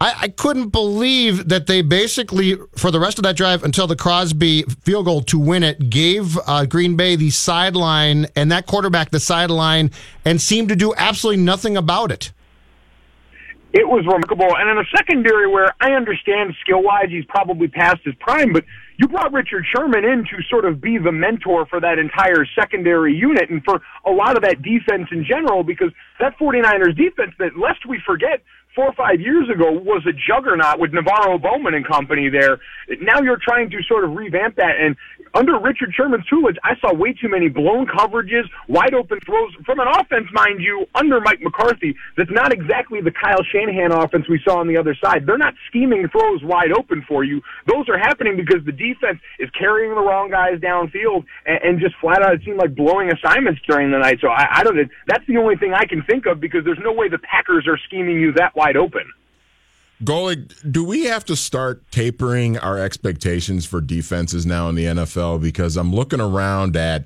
[0.00, 3.94] I, I couldn't believe that they basically, for the rest of that drive until the
[3.94, 9.10] Crosby field goal to win it, gave uh, Green Bay the sideline and that quarterback
[9.10, 9.92] the sideline
[10.24, 12.32] and seemed to do absolutely nothing about it.
[13.72, 14.54] It was remarkable.
[14.56, 18.64] And in a secondary where I understand skill wise he's probably past his prime, but
[18.98, 23.14] you brought Richard Sherman in to sort of be the mentor for that entire secondary
[23.14, 27.56] unit and for a lot of that defense in general because that 49ers defense that
[27.58, 28.42] lest we forget
[28.74, 32.58] four or five years ago was a juggernaut with NaVorro Bowman and company there.
[33.00, 34.96] Now you're trying to sort of revamp that and
[35.34, 39.80] under Richard Sherman's tutelage, I saw way too many blown coverages, wide open throws from
[39.80, 41.96] an offense, mind you, under Mike McCarthy.
[42.16, 45.24] That's not exactly the Kyle Shanahan offense we saw on the other side.
[45.26, 47.40] They're not scheming throws wide open for you.
[47.66, 51.94] Those are happening because the defense is carrying the wrong guys downfield and, and just
[52.00, 54.18] flat out it seemed like blowing assignments during the night.
[54.20, 54.76] So I, I don't.
[55.06, 57.78] That's the only thing I can think of because there's no way the Packers are
[57.86, 59.10] scheming you that wide open.
[60.04, 65.40] Goalie, do we have to start tapering our expectations for defenses now in the NFL?
[65.40, 67.04] Because I'm looking around at,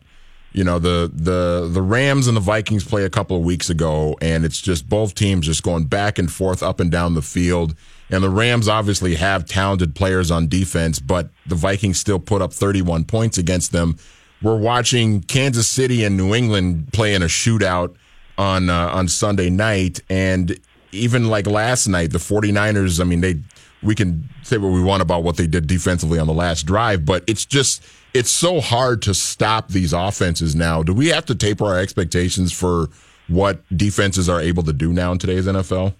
[0.52, 4.16] you know, the the the Rams and the Vikings play a couple of weeks ago,
[4.22, 7.74] and it's just both teams just going back and forth up and down the field.
[8.08, 12.52] And the Rams obviously have talented players on defense, but the Vikings still put up
[12.52, 13.98] 31 points against them.
[14.40, 17.96] We're watching Kansas City and New England play in a shootout
[18.38, 20.58] on uh, on Sunday night, and
[20.92, 23.36] even like last night, the 49ers, I mean, they
[23.82, 27.04] we can say what we want about what they did defensively on the last drive,
[27.04, 27.82] but it's just
[28.14, 30.82] it's so hard to stop these offenses now.
[30.82, 32.88] Do we have to taper our expectations for
[33.28, 35.94] what defenses are able to do now in today's NFL?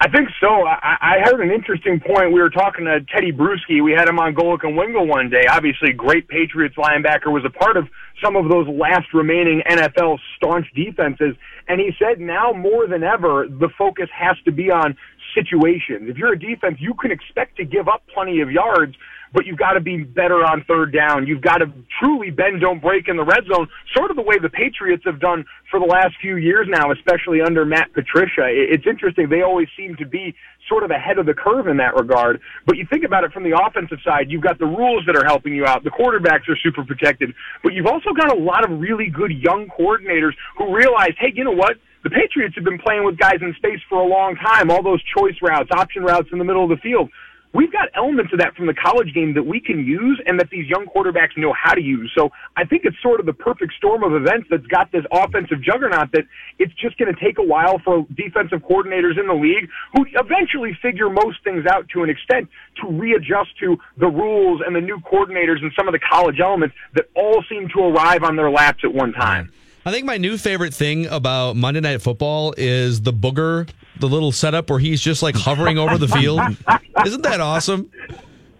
[0.00, 0.64] I think so.
[0.64, 2.32] I, I heard an interesting point.
[2.32, 3.82] We were talking to Tedy Bruschi.
[3.82, 5.44] We had him on Golic and Wingo one day.
[5.50, 7.88] Obviously, great Patriots linebacker was a part of
[8.22, 11.36] some of those last remaining NFL staunch defenses.
[11.68, 14.96] And he said now more than ever, the focus has to be on
[15.34, 16.08] situations.
[16.08, 18.94] If you're a defense, you can expect to give up plenty of yards,
[19.32, 21.26] but you've got to be better on third down.
[21.26, 21.66] You've got to
[22.00, 25.20] truly bend, don't break in the red zone, sort of the way the Patriots have
[25.20, 28.48] done for the last few years now, especially under Matt Patricia.
[28.48, 29.28] It's interesting.
[29.28, 30.34] They always seem to be
[30.68, 32.40] sort of ahead of the curve in that regard.
[32.66, 35.24] But you think about it from the offensive side, you've got the rules that are
[35.24, 35.84] helping you out.
[35.84, 39.68] The quarterbacks are super protected, but you've also got a lot of really good young
[39.68, 41.76] coordinators who realize, hey, you know what?
[42.04, 45.02] The Patriots have been playing with guys in space for a long time, all those
[45.16, 47.10] choice routes, option routes in the middle of the field
[47.58, 50.48] we've got elements of that from the college game that we can use and that
[50.48, 52.08] these young quarterbacks know how to use.
[52.16, 55.60] So I think it's sort of the perfect storm of events that's got this offensive
[55.60, 56.22] juggernaut that
[56.60, 60.78] it's just going to take a while for defensive coordinators in the league who eventually
[60.80, 62.48] figure most things out to an extent
[62.80, 66.76] to readjust to the rules and the new coordinators and some of the college elements
[66.94, 69.52] that all seem to arrive on their laps at one time.
[69.84, 73.68] I think my new favorite thing about Monday Night Football is the booger,
[73.98, 76.40] the little setup where he's just like hovering over the field.
[77.06, 77.90] Isn't that awesome?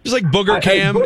[0.05, 0.96] Just like booger cam.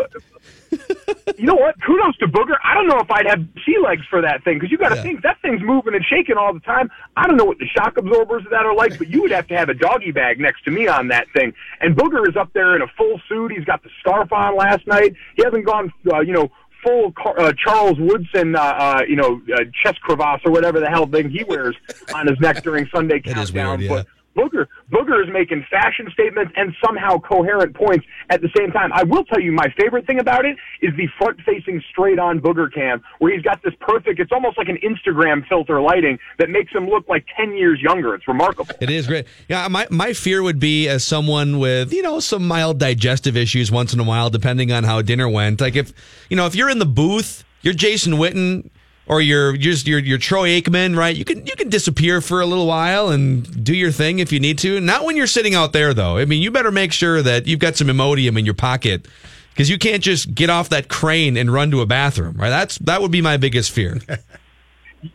[1.37, 1.75] you know what?
[1.83, 2.57] Kudos to Booger.
[2.64, 4.97] I don't know if I'd have sea legs for that thing because you got to
[4.97, 5.03] yeah.
[5.03, 6.90] think that thing's moving and shaking all the time.
[7.16, 9.47] I don't know what the shock absorbers of that are like, but you would have
[9.49, 11.53] to have a doggy bag next to me on that thing.
[11.81, 13.53] And Booger is up there in a full suit.
[13.53, 15.14] He's got the scarf on last night.
[15.37, 16.51] He hasn't gone, uh, you know,
[16.83, 21.07] full uh, Charles Woodson, uh, uh, you know, uh, chest crevasse or whatever the hell
[21.07, 21.77] thing he wears
[22.14, 23.79] on his neck during Sunday countdown.
[23.79, 23.88] Weird, yeah.
[23.88, 28.92] But Booger, Booger is making fashion statements and somehow coherent points at the same time.
[28.92, 33.03] I will tell you, my favorite thing about it is the front-facing, straight-on Booger cam,
[33.18, 34.21] where he's got this perfect.
[34.21, 38.14] It's almost like an Instagram filter lighting that makes him look like ten years younger.
[38.14, 38.75] It's remarkable.
[38.81, 39.27] It is great.
[39.49, 43.71] Yeah, my my fear would be as someone with you know some mild digestive issues
[43.71, 45.61] once in a while, depending on how dinner went.
[45.61, 45.92] Like if
[46.29, 48.71] you know if you're in the booth, you're Jason Witten
[49.06, 51.14] or you're just you're, you're Troy Aikman, right?
[51.14, 54.40] You can you can disappear for a little while and do your thing if you
[54.40, 54.80] need to.
[54.80, 56.16] Not when you're sitting out there, though.
[56.16, 59.06] I mean, you better make sure that you've got some Imodium in your pocket
[59.52, 62.50] because you can't just get off that crane and run to a bathroom, right?
[62.50, 63.98] That's that would be my biggest fear.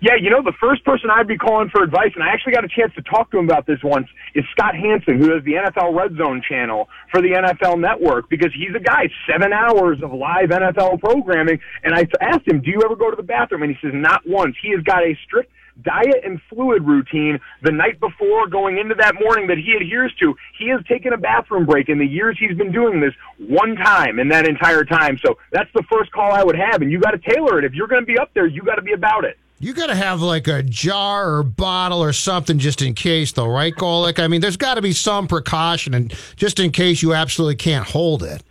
[0.01, 2.65] Yeah, you know, the first person I'd be calling for advice, and I actually got
[2.65, 5.53] a chance to talk to him about this once, is Scott Hanson, who has the
[5.53, 10.11] NFL Red Zone channel for the NFL Network, because he's a guy, seven hours of
[10.11, 11.59] live NFL programming.
[11.83, 13.63] And I asked him, Do you ever go to the bathroom?
[13.63, 14.55] And he says, Not once.
[14.61, 15.51] He has got a strict
[15.83, 20.35] diet and fluid routine the night before going into that morning that he adheres to.
[20.59, 24.19] He has taken a bathroom break in the years he's been doing this one time
[24.19, 25.17] in that entire time.
[25.23, 26.81] So that's the first call I would have.
[26.81, 27.65] And you got to tailor it.
[27.65, 29.37] If you're going to be up there, you got to be about it.
[29.59, 33.47] You got to have like a jar or bottle or something just in case, though,
[33.47, 34.19] right, Golic?
[34.19, 37.87] I mean, there's got to be some precaution, and just in case you absolutely can't
[37.87, 38.43] hold it.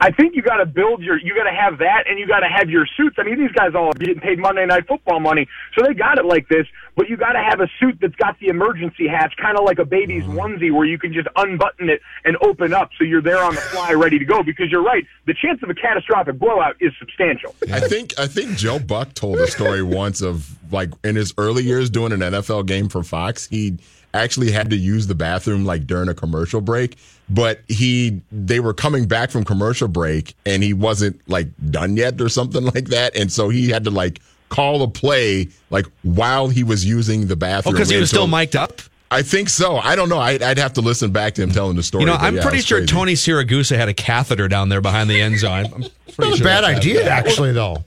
[0.00, 2.40] I think you got to build your, you got to have that, and you got
[2.40, 3.16] to have your suits.
[3.18, 6.18] I mean, these guys all are getting paid Monday Night Football money, so they got
[6.18, 6.66] it like this.
[6.96, 9.78] But you got to have a suit that's got the emergency hatch, kind of like
[9.78, 10.38] a baby's mm-hmm.
[10.38, 13.60] onesie, where you can just unbutton it and open up, so you're there on the
[13.60, 14.42] fly, ready to go.
[14.42, 17.54] Because you're right, the chance of a catastrophic blowout is substantial.
[17.72, 21.64] I think I think Joe Buck told a story once of like in his early
[21.64, 23.78] years doing an NFL game for Fox, he
[24.12, 26.96] actually had to use the bathroom like during a commercial break
[27.28, 32.20] but he they were coming back from commercial break and he wasn't like done yet
[32.20, 36.48] or something like that and so he had to like call a play like while
[36.48, 39.76] he was using the bathroom because oh, he was still mic'd up I think so.
[39.76, 40.18] I don't know.
[40.18, 42.02] I'd, I'd, have to listen back to him telling the story.
[42.02, 42.92] You know, I'm yeah, pretty sure crazy.
[42.92, 45.66] Tony Siragusa had a catheter down there behind the end zone.
[45.72, 45.80] I'm
[46.18, 47.84] Not sure a bad idea, actually, though.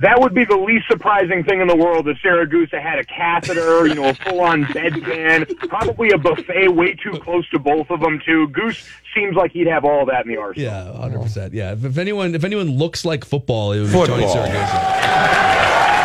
[0.00, 3.86] That would be the least surprising thing in the world if Siragusa had a catheter,
[3.86, 8.20] you know, a full-on bedpan, probably a buffet way too close to both of them
[8.24, 8.46] too.
[8.48, 10.70] Goose seems like he'd have all that in the arsenal.
[10.70, 11.52] Yeah, hundred percent.
[11.52, 14.18] Yeah, if, if, anyone if anyone looks like football, it would football.
[14.18, 15.28] be Tony Siragusa.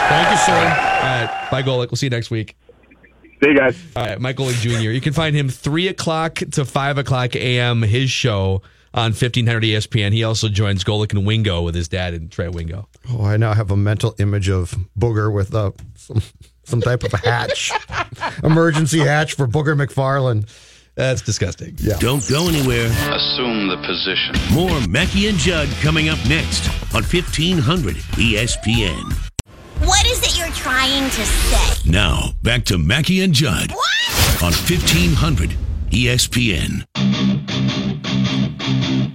[0.10, 0.54] Thank you, sir.
[0.54, 1.92] All right, bye, Golic.
[1.92, 2.56] We'll see you next week.
[3.44, 3.78] See you guys.
[3.96, 4.90] All right, Mike Golic Jr.
[4.90, 7.82] You can find him three o'clock to five o'clock a.m.
[7.82, 8.62] His show
[8.94, 10.12] on 1500 ESPN.
[10.14, 12.88] He also joins Golic and Wingo with his dad and Trey Wingo.
[13.10, 16.22] Oh, I now have a mental image of Booger with uh, some,
[16.64, 17.72] some type of a hatch,
[18.44, 20.48] emergency hatch for Booger McFarland.
[20.96, 21.76] That's disgusting.
[21.80, 21.98] Yeah.
[21.98, 22.86] Don't go anywhere.
[22.86, 24.36] Assume the position.
[24.54, 29.14] More Mackey and Judd coming up next on 1500 ESPN.
[29.80, 31.90] What is it you're trying to say?
[31.90, 34.44] Now, back to Mackey and Judd what?
[34.44, 35.58] on 1500
[35.90, 36.86] ESPN.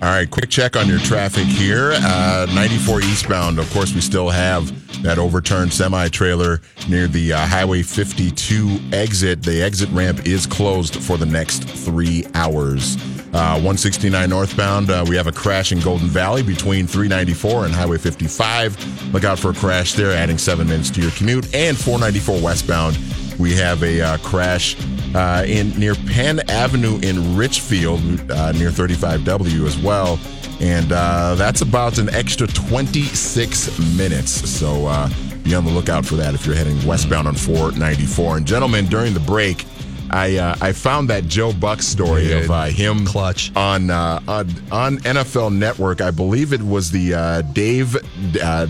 [0.01, 1.91] All right, quick check on your traffic here.
[1.93, 3.59] Uh, 94 eastbound.
[3.59, 9.43] Of course, we still have that overturned semi trailer near the uh, Highway 52 exit.
[9.43, 12.95] The exit ramp is closed for the next three hours.
[13.35, 17.99] Uh, 169 northbound, uh, we have a crash in Golden Valley between 394 and Highway
[17.99, 19.13] 55.
[19.13, 21.53] Look out for a crash there, adding seven minutes to your commute.
[21.53, 22.97] And 494 westbound,
[23.37, 24.77] we have a uh, crash
[25.15, 28.01] uh, in near Penn Avenue in Richfield,
[28.31, 30.19] uh, near 35W as well.
[30.61, 34.31] And uh, that's about an extra 26 minutes.
[34.51, 35.09] So uh,
[35.45, 38.39] be on the lookout for that if you're heading westbound on 494.
[38.39, 39.65] And gentlemen, during the break,
[40.11, 44.49] I uh, I found that Joe Buck story of uh, him clutch on, uh, on
[44.73, 46.01] on NFL Network.
[46.01, 48.01] I believe it was the uh, Dave uh,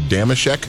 [0.09, 0.67] Dameshek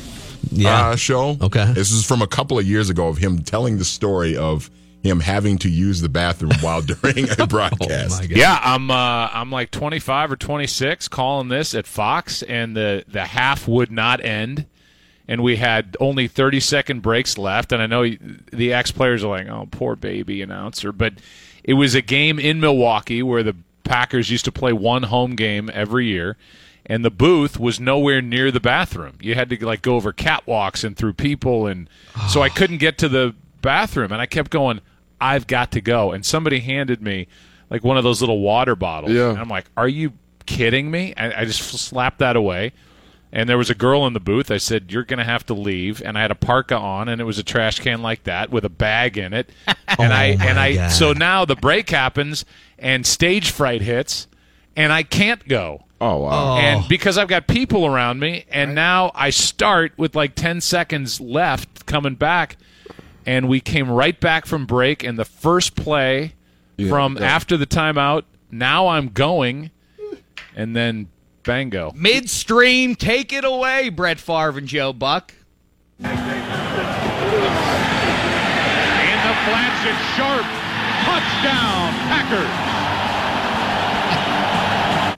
[0.51, 0.89] Yeah.
[0.89, 1.37] uh, show.
[1.41, 1.71] Okay.
[1.73, 4.69] this is from a couple of years ago of him telling the story of
[5.03, 8.29] him having to use the bathroom while during a broadcast.
[8.29, 13.25] Yeah, I'm uh, I'm like 25 or 26 calling this at Fox, and the the
[13.25, 14.65] half would not end,
[15.27, 17.71] and we had only 30 second breaks left.
[17.71, 18.03] And I know
[18.51, 21.13] the ex players are like, "Oh, poor baby announcer," but
[21.63, 25.69] it was a game in Milwaukee where the Packers used to play one home game
[25.73, 26.37] every year.
[26.85, 29.17] And the booth was nowhere near the bathroom.
[29.21, 31.87] You had to like go over catwalks and through people, and
[32.29, 34.11] so I couldn't get to the bathroom.
[34.11, 34.81] And I kept going,
[35.21, 37.27] "I've got to go." And somebody handed me
[37.69, 39.13] like one of those little water bottles.
[39.13, 39.29] Yeah.
[39.29, 40.13] And I'm like, "Are you
[40.45, 42.73] kidding me?" I, I just slapped that away.
[43.31, 44.49] And there was a girl in the booth.
[44.49, 47.21] I said, "You're going to have to leave." And I had a parka on, and
[47.21, 49.49] it was a trash can like that with a bag in it.
[49.97, 50.91] Oh and I Oh, my and I God.
[50.91, 52.45] so now the break happens,
[52.77, 54.27] and stage fright hits,
[54.75, 55.85] and I can't go.
[55.99, 56.57] Oh wow!
[56.57, 56.87] And oh.
[56.87, 61.85] because I've got people around me, and now I start with like 10 seconds left
[61.87, 62.55] coming back,
[63.29, 66.33] and we came right back from break, and the first play
[66.87, 67.25] from yeah.
[67.25, 69.69] after the timeout, now I'm going,
[70.55, 71.09] and then
[71.43, 71.91] bango.
[71.95, 75.35] Midstream, take it away, Brett Favre and Joe Buck.
[75.99, 76.09] In the
[79.45, 80.45] flats, it's sharp.
[81.05, 82.49] Touchdown, Packers.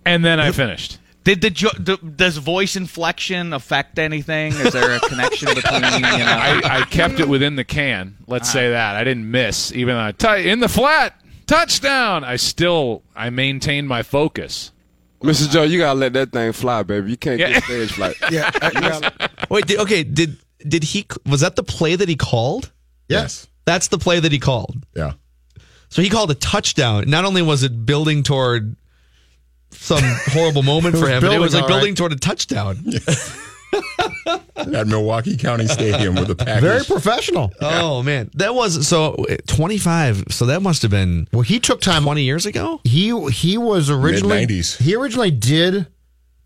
[0.05, 0.99] And then I finished.
[1.23, 4.53] Did the jo- d- does voice inflection affect anything?
[4.53, 6.25] Is there a connection between you know?
[6.25, 8.17] I, I kept it within the can.
[8.27, 8.53] Let's ah.
[8.53, 12.23] say that I didn't miss even though I t- in the flat touchdown.
[12.23, 14.71] I still I maintained my focus.
[15.21, 15.49] Mr.
[15.51, 17.11] Joe, you gotta let that thing fly, baby.
[17.11, 17.51] You can't Yeah.
[17.51, 18.15] get stage flight.
[18.31, 18.49] Yeah.
[19.49, 22.71] Wait, did, okay, did did he was that the play that he called?
[23.07, 23.47] Yes.
[23.65, 24.85] That's the play that he called.
[24.95, 25.13] Yeah.
[25.89, 27.03] So he called a touchdown.
[27.09, 28.75] Not only was it building toward
[29.71, 31.97] some horrible moment for him, but it was like all building right.
[31.97, 32.83] toward a touchdown.
[34.57, 36.61] At Milwaukee County Stadium with the Packers.
[36.61, 37.51] Very professional.
[37.61, 40.23] Oh man, that was so twenty five.
[40.29, 42.03] So that must have been Well, he took time.
[42.03, 42.81] twenty years ago.
[42.83, 44.77] He he was originally Mid-nineties.
[44.77, 45.87] he originally did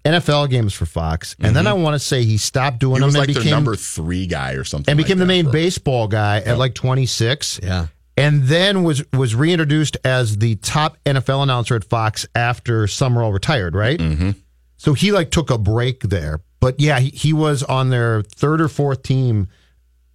[0.06, 3.02] NFL games for Fox, and then I want to say he stopped doing Mm-hmm.
[3.02, 4.92] He was them like and their became number three guy or something.
[4.92, 7.60] and like became the that main for- baseball guy at like 26.
[7.64, 7.88] Yeah.
[8.18, 13.76] And then was was reintroduced as the top NFL announcer at Fox after Summerall retired,
[13.76, 14.00] right?
[14.00, 14.32] Mm-hmm.
[14.78, 18.62] So he like took a break there, but yeah, he, he was on their third
[18.62, 19.48] or fourth team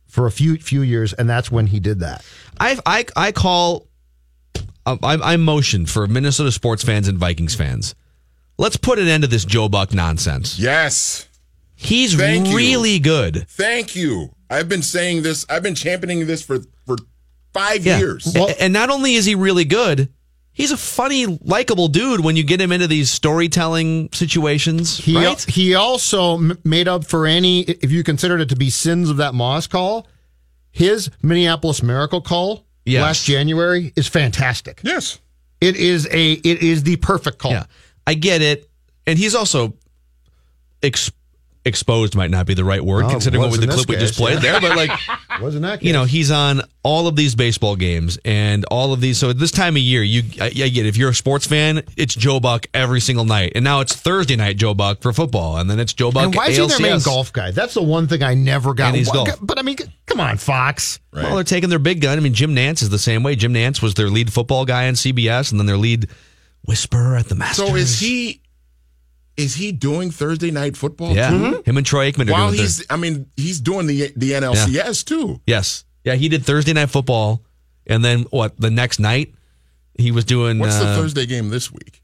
[0.06, 2.24] for a few few years, and that's when he did that.
[2.58, 3.86] I I I call.
[4.86, 7.94] I, I motion for Minnesota sports fans and Vikings fans.
[8.58, 10.58] Let's put an end to this Joe Buck nonsense.
[10.58, 11.28] Yes.
[11.76, 12.56] He's Thank you.
[12.56, 13.46] really good.
[13.48, 14.34] Thank you.
[14.50, 15.46] I've been saying this.
[15.48, 16.79] I've been championing this for for
[17.52, 17.98] five Yeah.
[17.98, 18.34] years.
[18.34, 20.08] A- and not only is he really good,
[20.52, 24.98] he's a funny, likable dude when you get him into these storytelling situations.
[24.98, 25.40] He right?
[25.48, 29.16] he also m- made up for any if you considered it to be sins of
[29.18, 30.06] that Moss call.
[30.72, 33.02] His Minneapolis Miracle call Yes.
[33.02, 34.80] last January is fantastic.
[34.84, 35.18] Yes.
[35.60, 37.52] It is a it is the perfect call.
[37.52, 37.64] Yeah,
[38.06, 38.70] I get it,
[39.06, 39.74] and he's also
[40.82, 41.10] ex-
[41.64, 44.14] exposed might not be the right word Oh, considering what was the clip we just
[44.16, 44.58] played yeah.
[44.58, 44.90] there, but like.
[45.40, 45.82] Wasn't that?
[45.82, 49.16] you know, he's on all of these baseball games and all of these.
[49.16, 50.86] So at this time of year, you I, I get it.
[50.86, 54.36] if you're a sports fan, it's Joe Buck every single night, and now it's Thursday
[54.36, 56.24] night Joe Buck for football, and then it's Joe Buck.
[56.24, 57.52] and why is he their main golf guy?
[57.52, 58.88] That's the one thing I never got.
[58.88, 59.30] And he's golf.
[59.40, 60.98] But I mean, come on, Fox.
[61.12, 62.18] Well, they're taking their big gun.
[62.18, 63.34] I mean, Jim Nantz is the same way.
[63.34, 66.08] Jim Nantz was their lead football guy on CBS, and then their lead
[66.66, 67.66] whisperer at the Masters.
[67.68, 68.40] So is he?
[69.40, 71.14] Is he doing Thursday night football?
[71.14, 71.62] Yeah, too?
[71.64, 72.60] him and Troy Aikman are While doing.
[72.60, 75.40] he's, Thurs- I mean, he's doing the the NLCS too.
[75.46, 77.42] yes, yeah, he did Thursday night football,
[77.86, 78.58] and then what?
[78.60, 79.34] The next night,
[79.98, 80.58] he was doing.
[80.58, 82.02] What's the uh, Thursday game this week?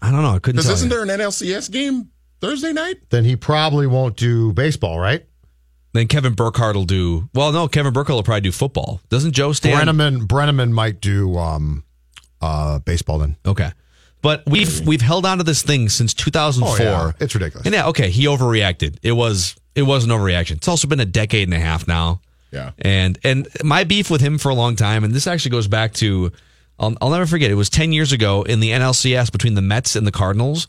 [0.00, 0.30] I don't know.
[0.34, 0.96] I couldn't Because isn't you.
[0.96, 2.10] there an NLCS game
[2.40, 2.96] Thursday night?
[3.10, 5.24] Then he probably won't do baseball, right?
[5.94, 7.28] Then Kevin Burkhardt will do.
[7.34, 9.00] Well, no, Kevin Burkhardt will probably do football.
[9.10, 9.88] Doesn't Joe stand?
[9.88, 11.84] Brenneman Brenneman might do um,
[12.40, 13.36] uh, baseball then.
[13.46, 13.70] Okay.
[14.22, 16.76] But we've we've held on to this thing since 2004.
[16.78, 17.12] Oh, yeah.
[17.20, 17.66] It's ridiculous.
[17.66, 18.98] And yeah, okay, he overreacted.
[19.02, 20.52] It was it was an overreaction.
[20.52, 22.20] It's also been a decade and a half now.
[22.50, 22.72] Yeah.
[22.78, 25.92] And and my beef with him for a long time, and this actually goes back
[25.94, 26.30] to
[26.78, 27.50] I'll, I'll never forget.
[27.50, 30.66] It was 10 years ago in the NLCS between the Mets and the Cardinals,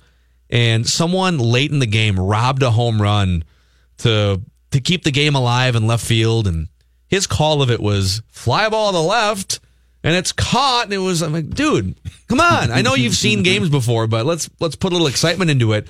[0.49, 3.43] and someone late in the game robbed a home run
[3.99, 4.41] to
[4.71, 6.67] to keep the game alive in left field, and
[7.07, 9.59] his call of it was fly ball to the left,
[10.03, 11.95] and it's caught, and it was I'm like, dude,
[12.27, 12.71] come on!
[12.71, 15.87] I know you've seen games before, but let's let's put a little excitement into it.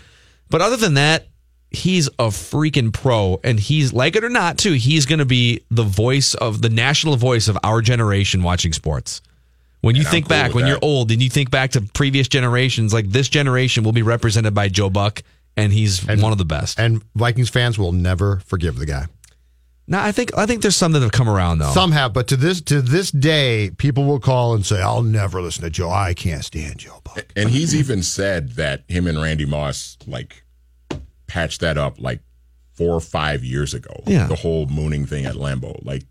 [0.49, 1.27] But other than that,
[1.71, 4.73] he's a freaking pro, and he's like it or not, too.
[4.73, 9.21] He's going to be the voice of the national voice of our generation watching sports.
[9.81, 10.69] When you And think cool back, when that.
[10.69, 14.53] you're old, and you think back to previous generations, like this generation will be represented
[14.53, 15.23] by Joe Buck,
[15.57, 16.79] and he's one of the best.
[16.79, 19.07] And Vikings fans will never forgive the guy.
[19.85, 21.71] Now, I think I think there's some that have come around though.
[21.71, 25.41] Some have, but to this to this day, people will call and say, "I'll never
[25.41, 25.89] listen to Joe.
[25.89, 30.43] I can't stand Joe." Buck." And he's even said that him and Randy Moss like
[31.27, 32.21] patched that up like
[32.73, 34.03] four or five years ago.
[34.05, 34.27] Yeah.
[34.27, 35.83] The whole mooning thing at Lambeau.
[35.85, 36.03] Like,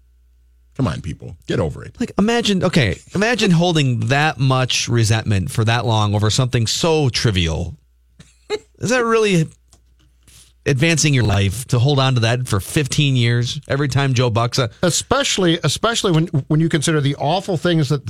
[0.76, 1.98] come on, people, get over it.
[1.98, 7.76] Like imagine, okay, imagine holding that much resentment for that long over something so trivial.
[8.78, 9.48] Is that really
[10.66, 14.58] advancing your life to hold on to that for 15 years every time Joe Buck's
[14.58, 18.08] a especially especially when when you consider the awful things that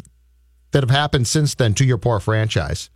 [0.73, 2.91] that have happened since then to your poor franchise.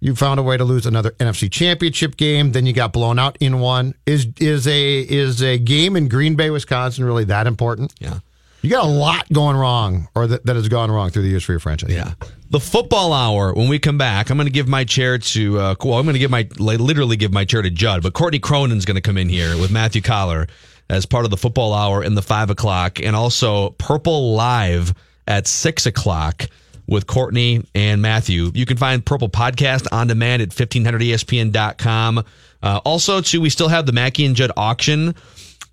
[0.00, 3.36] You found a way to lose another NFC Championship game, then you got blown out
[3.40, 3.94] in one.
[4.06, 7.92] Is is a is a game in Green Bay, Wisconsin really that important?
[7.98, 8.20] Yeah.
[8.62, 11.44] You got a lot going wrong or that, that has gone wrong through the years
[11.44, 11.92] for your franchise.
[11.92, 12.14] Yeah.
[12.50, 15.74] The football hour, when we come back, I'm going to give my chair to, uh,
[15.84, 18.84] well, I'm going to give my, literally give my chair to Judd, but Courtney Cronin's
[18.84, 20.48] going to come in here with Matthew Coller
[20.90, 24.94] as part of the football hour in the five o'clock and also Purple Live
[25.26, 26.48] at six o'clock
[26.88, 28.50] with Courtney and Matthew.
[28.54, 32.24] You can find Purple Podcast on demand at E 1500ESPN.com.
[32.62, 35.14] Uh, also, too, we still have the Mackey and Judd auction.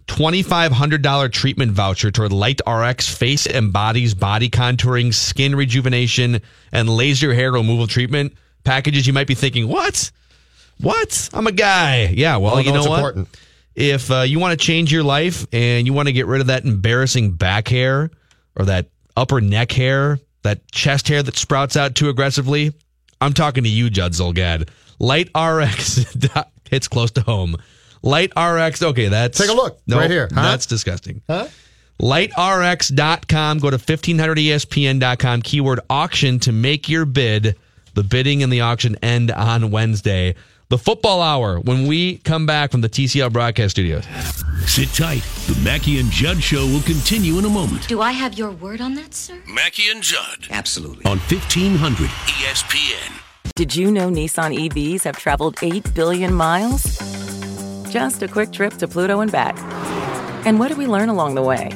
[0.08, 6.42] $2,500 treatment voucher toward Light RX face and bodies, body contouring, skin rejuvenation,
[6.72, 8.34] and laser hair removal treatment
[8.64, 9.08] packages.
[9.08, 10.12] You might be thinking, what?
[10.80, 11.30] What?
[11.34, 12.06] I'm a guy.
[12.08, 12.98] Yeah, well, Oh, you no, know what?
[12.98, 13.30] important.
[13.76, 16.48] If uh, you want to change your life and you want to get rid of
[16.48, 18.10] that embarrassing back hair
[18.56, 18.88] or that
[19.18, 22.74] upper neck hair, that chest hair that sprouts out too aggressively,
[23.20, 24.70] I'm talking to you, Judd Zulgad.
[25.00, 26.06] Light RX
[26.70, 27.58] hits close to home.
[28.06, 28.82] Light RX.
[28.84, 30.44] Okay, that's Take a look, right here, huh?
[30.44, 31.22] That's disgusting.
[31.28, 31.48] Huh?
[32.00, 33.60] LightRx.com.
[33.60, 35.42] Go to E 1500ESPN.com.
[35.42, 37.56] Keyword auction to make your bid.
[37.96, 40.36] The bidding and the auction end on Wednesday.
[40.70, 44.06] The football hour when we come back from the TCL broadcast studios.
[44.66, 45.22] Sit tight.
[45.48, 48.82] The Mackey and Judd show will continue in a moment Do I have your word
[48.82, 49.42] on that, sir?
[49.48, 51.06] Mackey and Judd Absolutely.
[51.06, 53.22] on E 1500 ESPN.
[53.56, 57.45] Did you know Nissan EVs have traveled 8 billion miles?
[57.96, 59.56] Just a quick trip to Pluto and back.
[60.46, 61.70] And what did we learn along the way?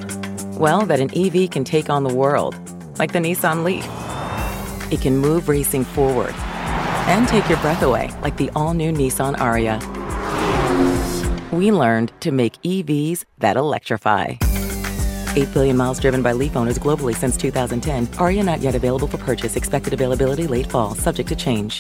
[0.58, 2.56] Well, that an EV can take on the world,
[3.00, 3.88] like the Nissan Leaf.
[4.92, 6.36] It can move racing forward
[7.08, 9.80] and take your breath away, like the all new Nissan Ariya.
[11.54, 14.34] We learned to make EVs that electrify.
[15.38, 18.08] 8 billion miles driven by Leaf owners globally since 2010.
[18.18, 19.56] Ariya not yet available for purchase.
[19.56, 21.78] Expected availability late fall, subject to change.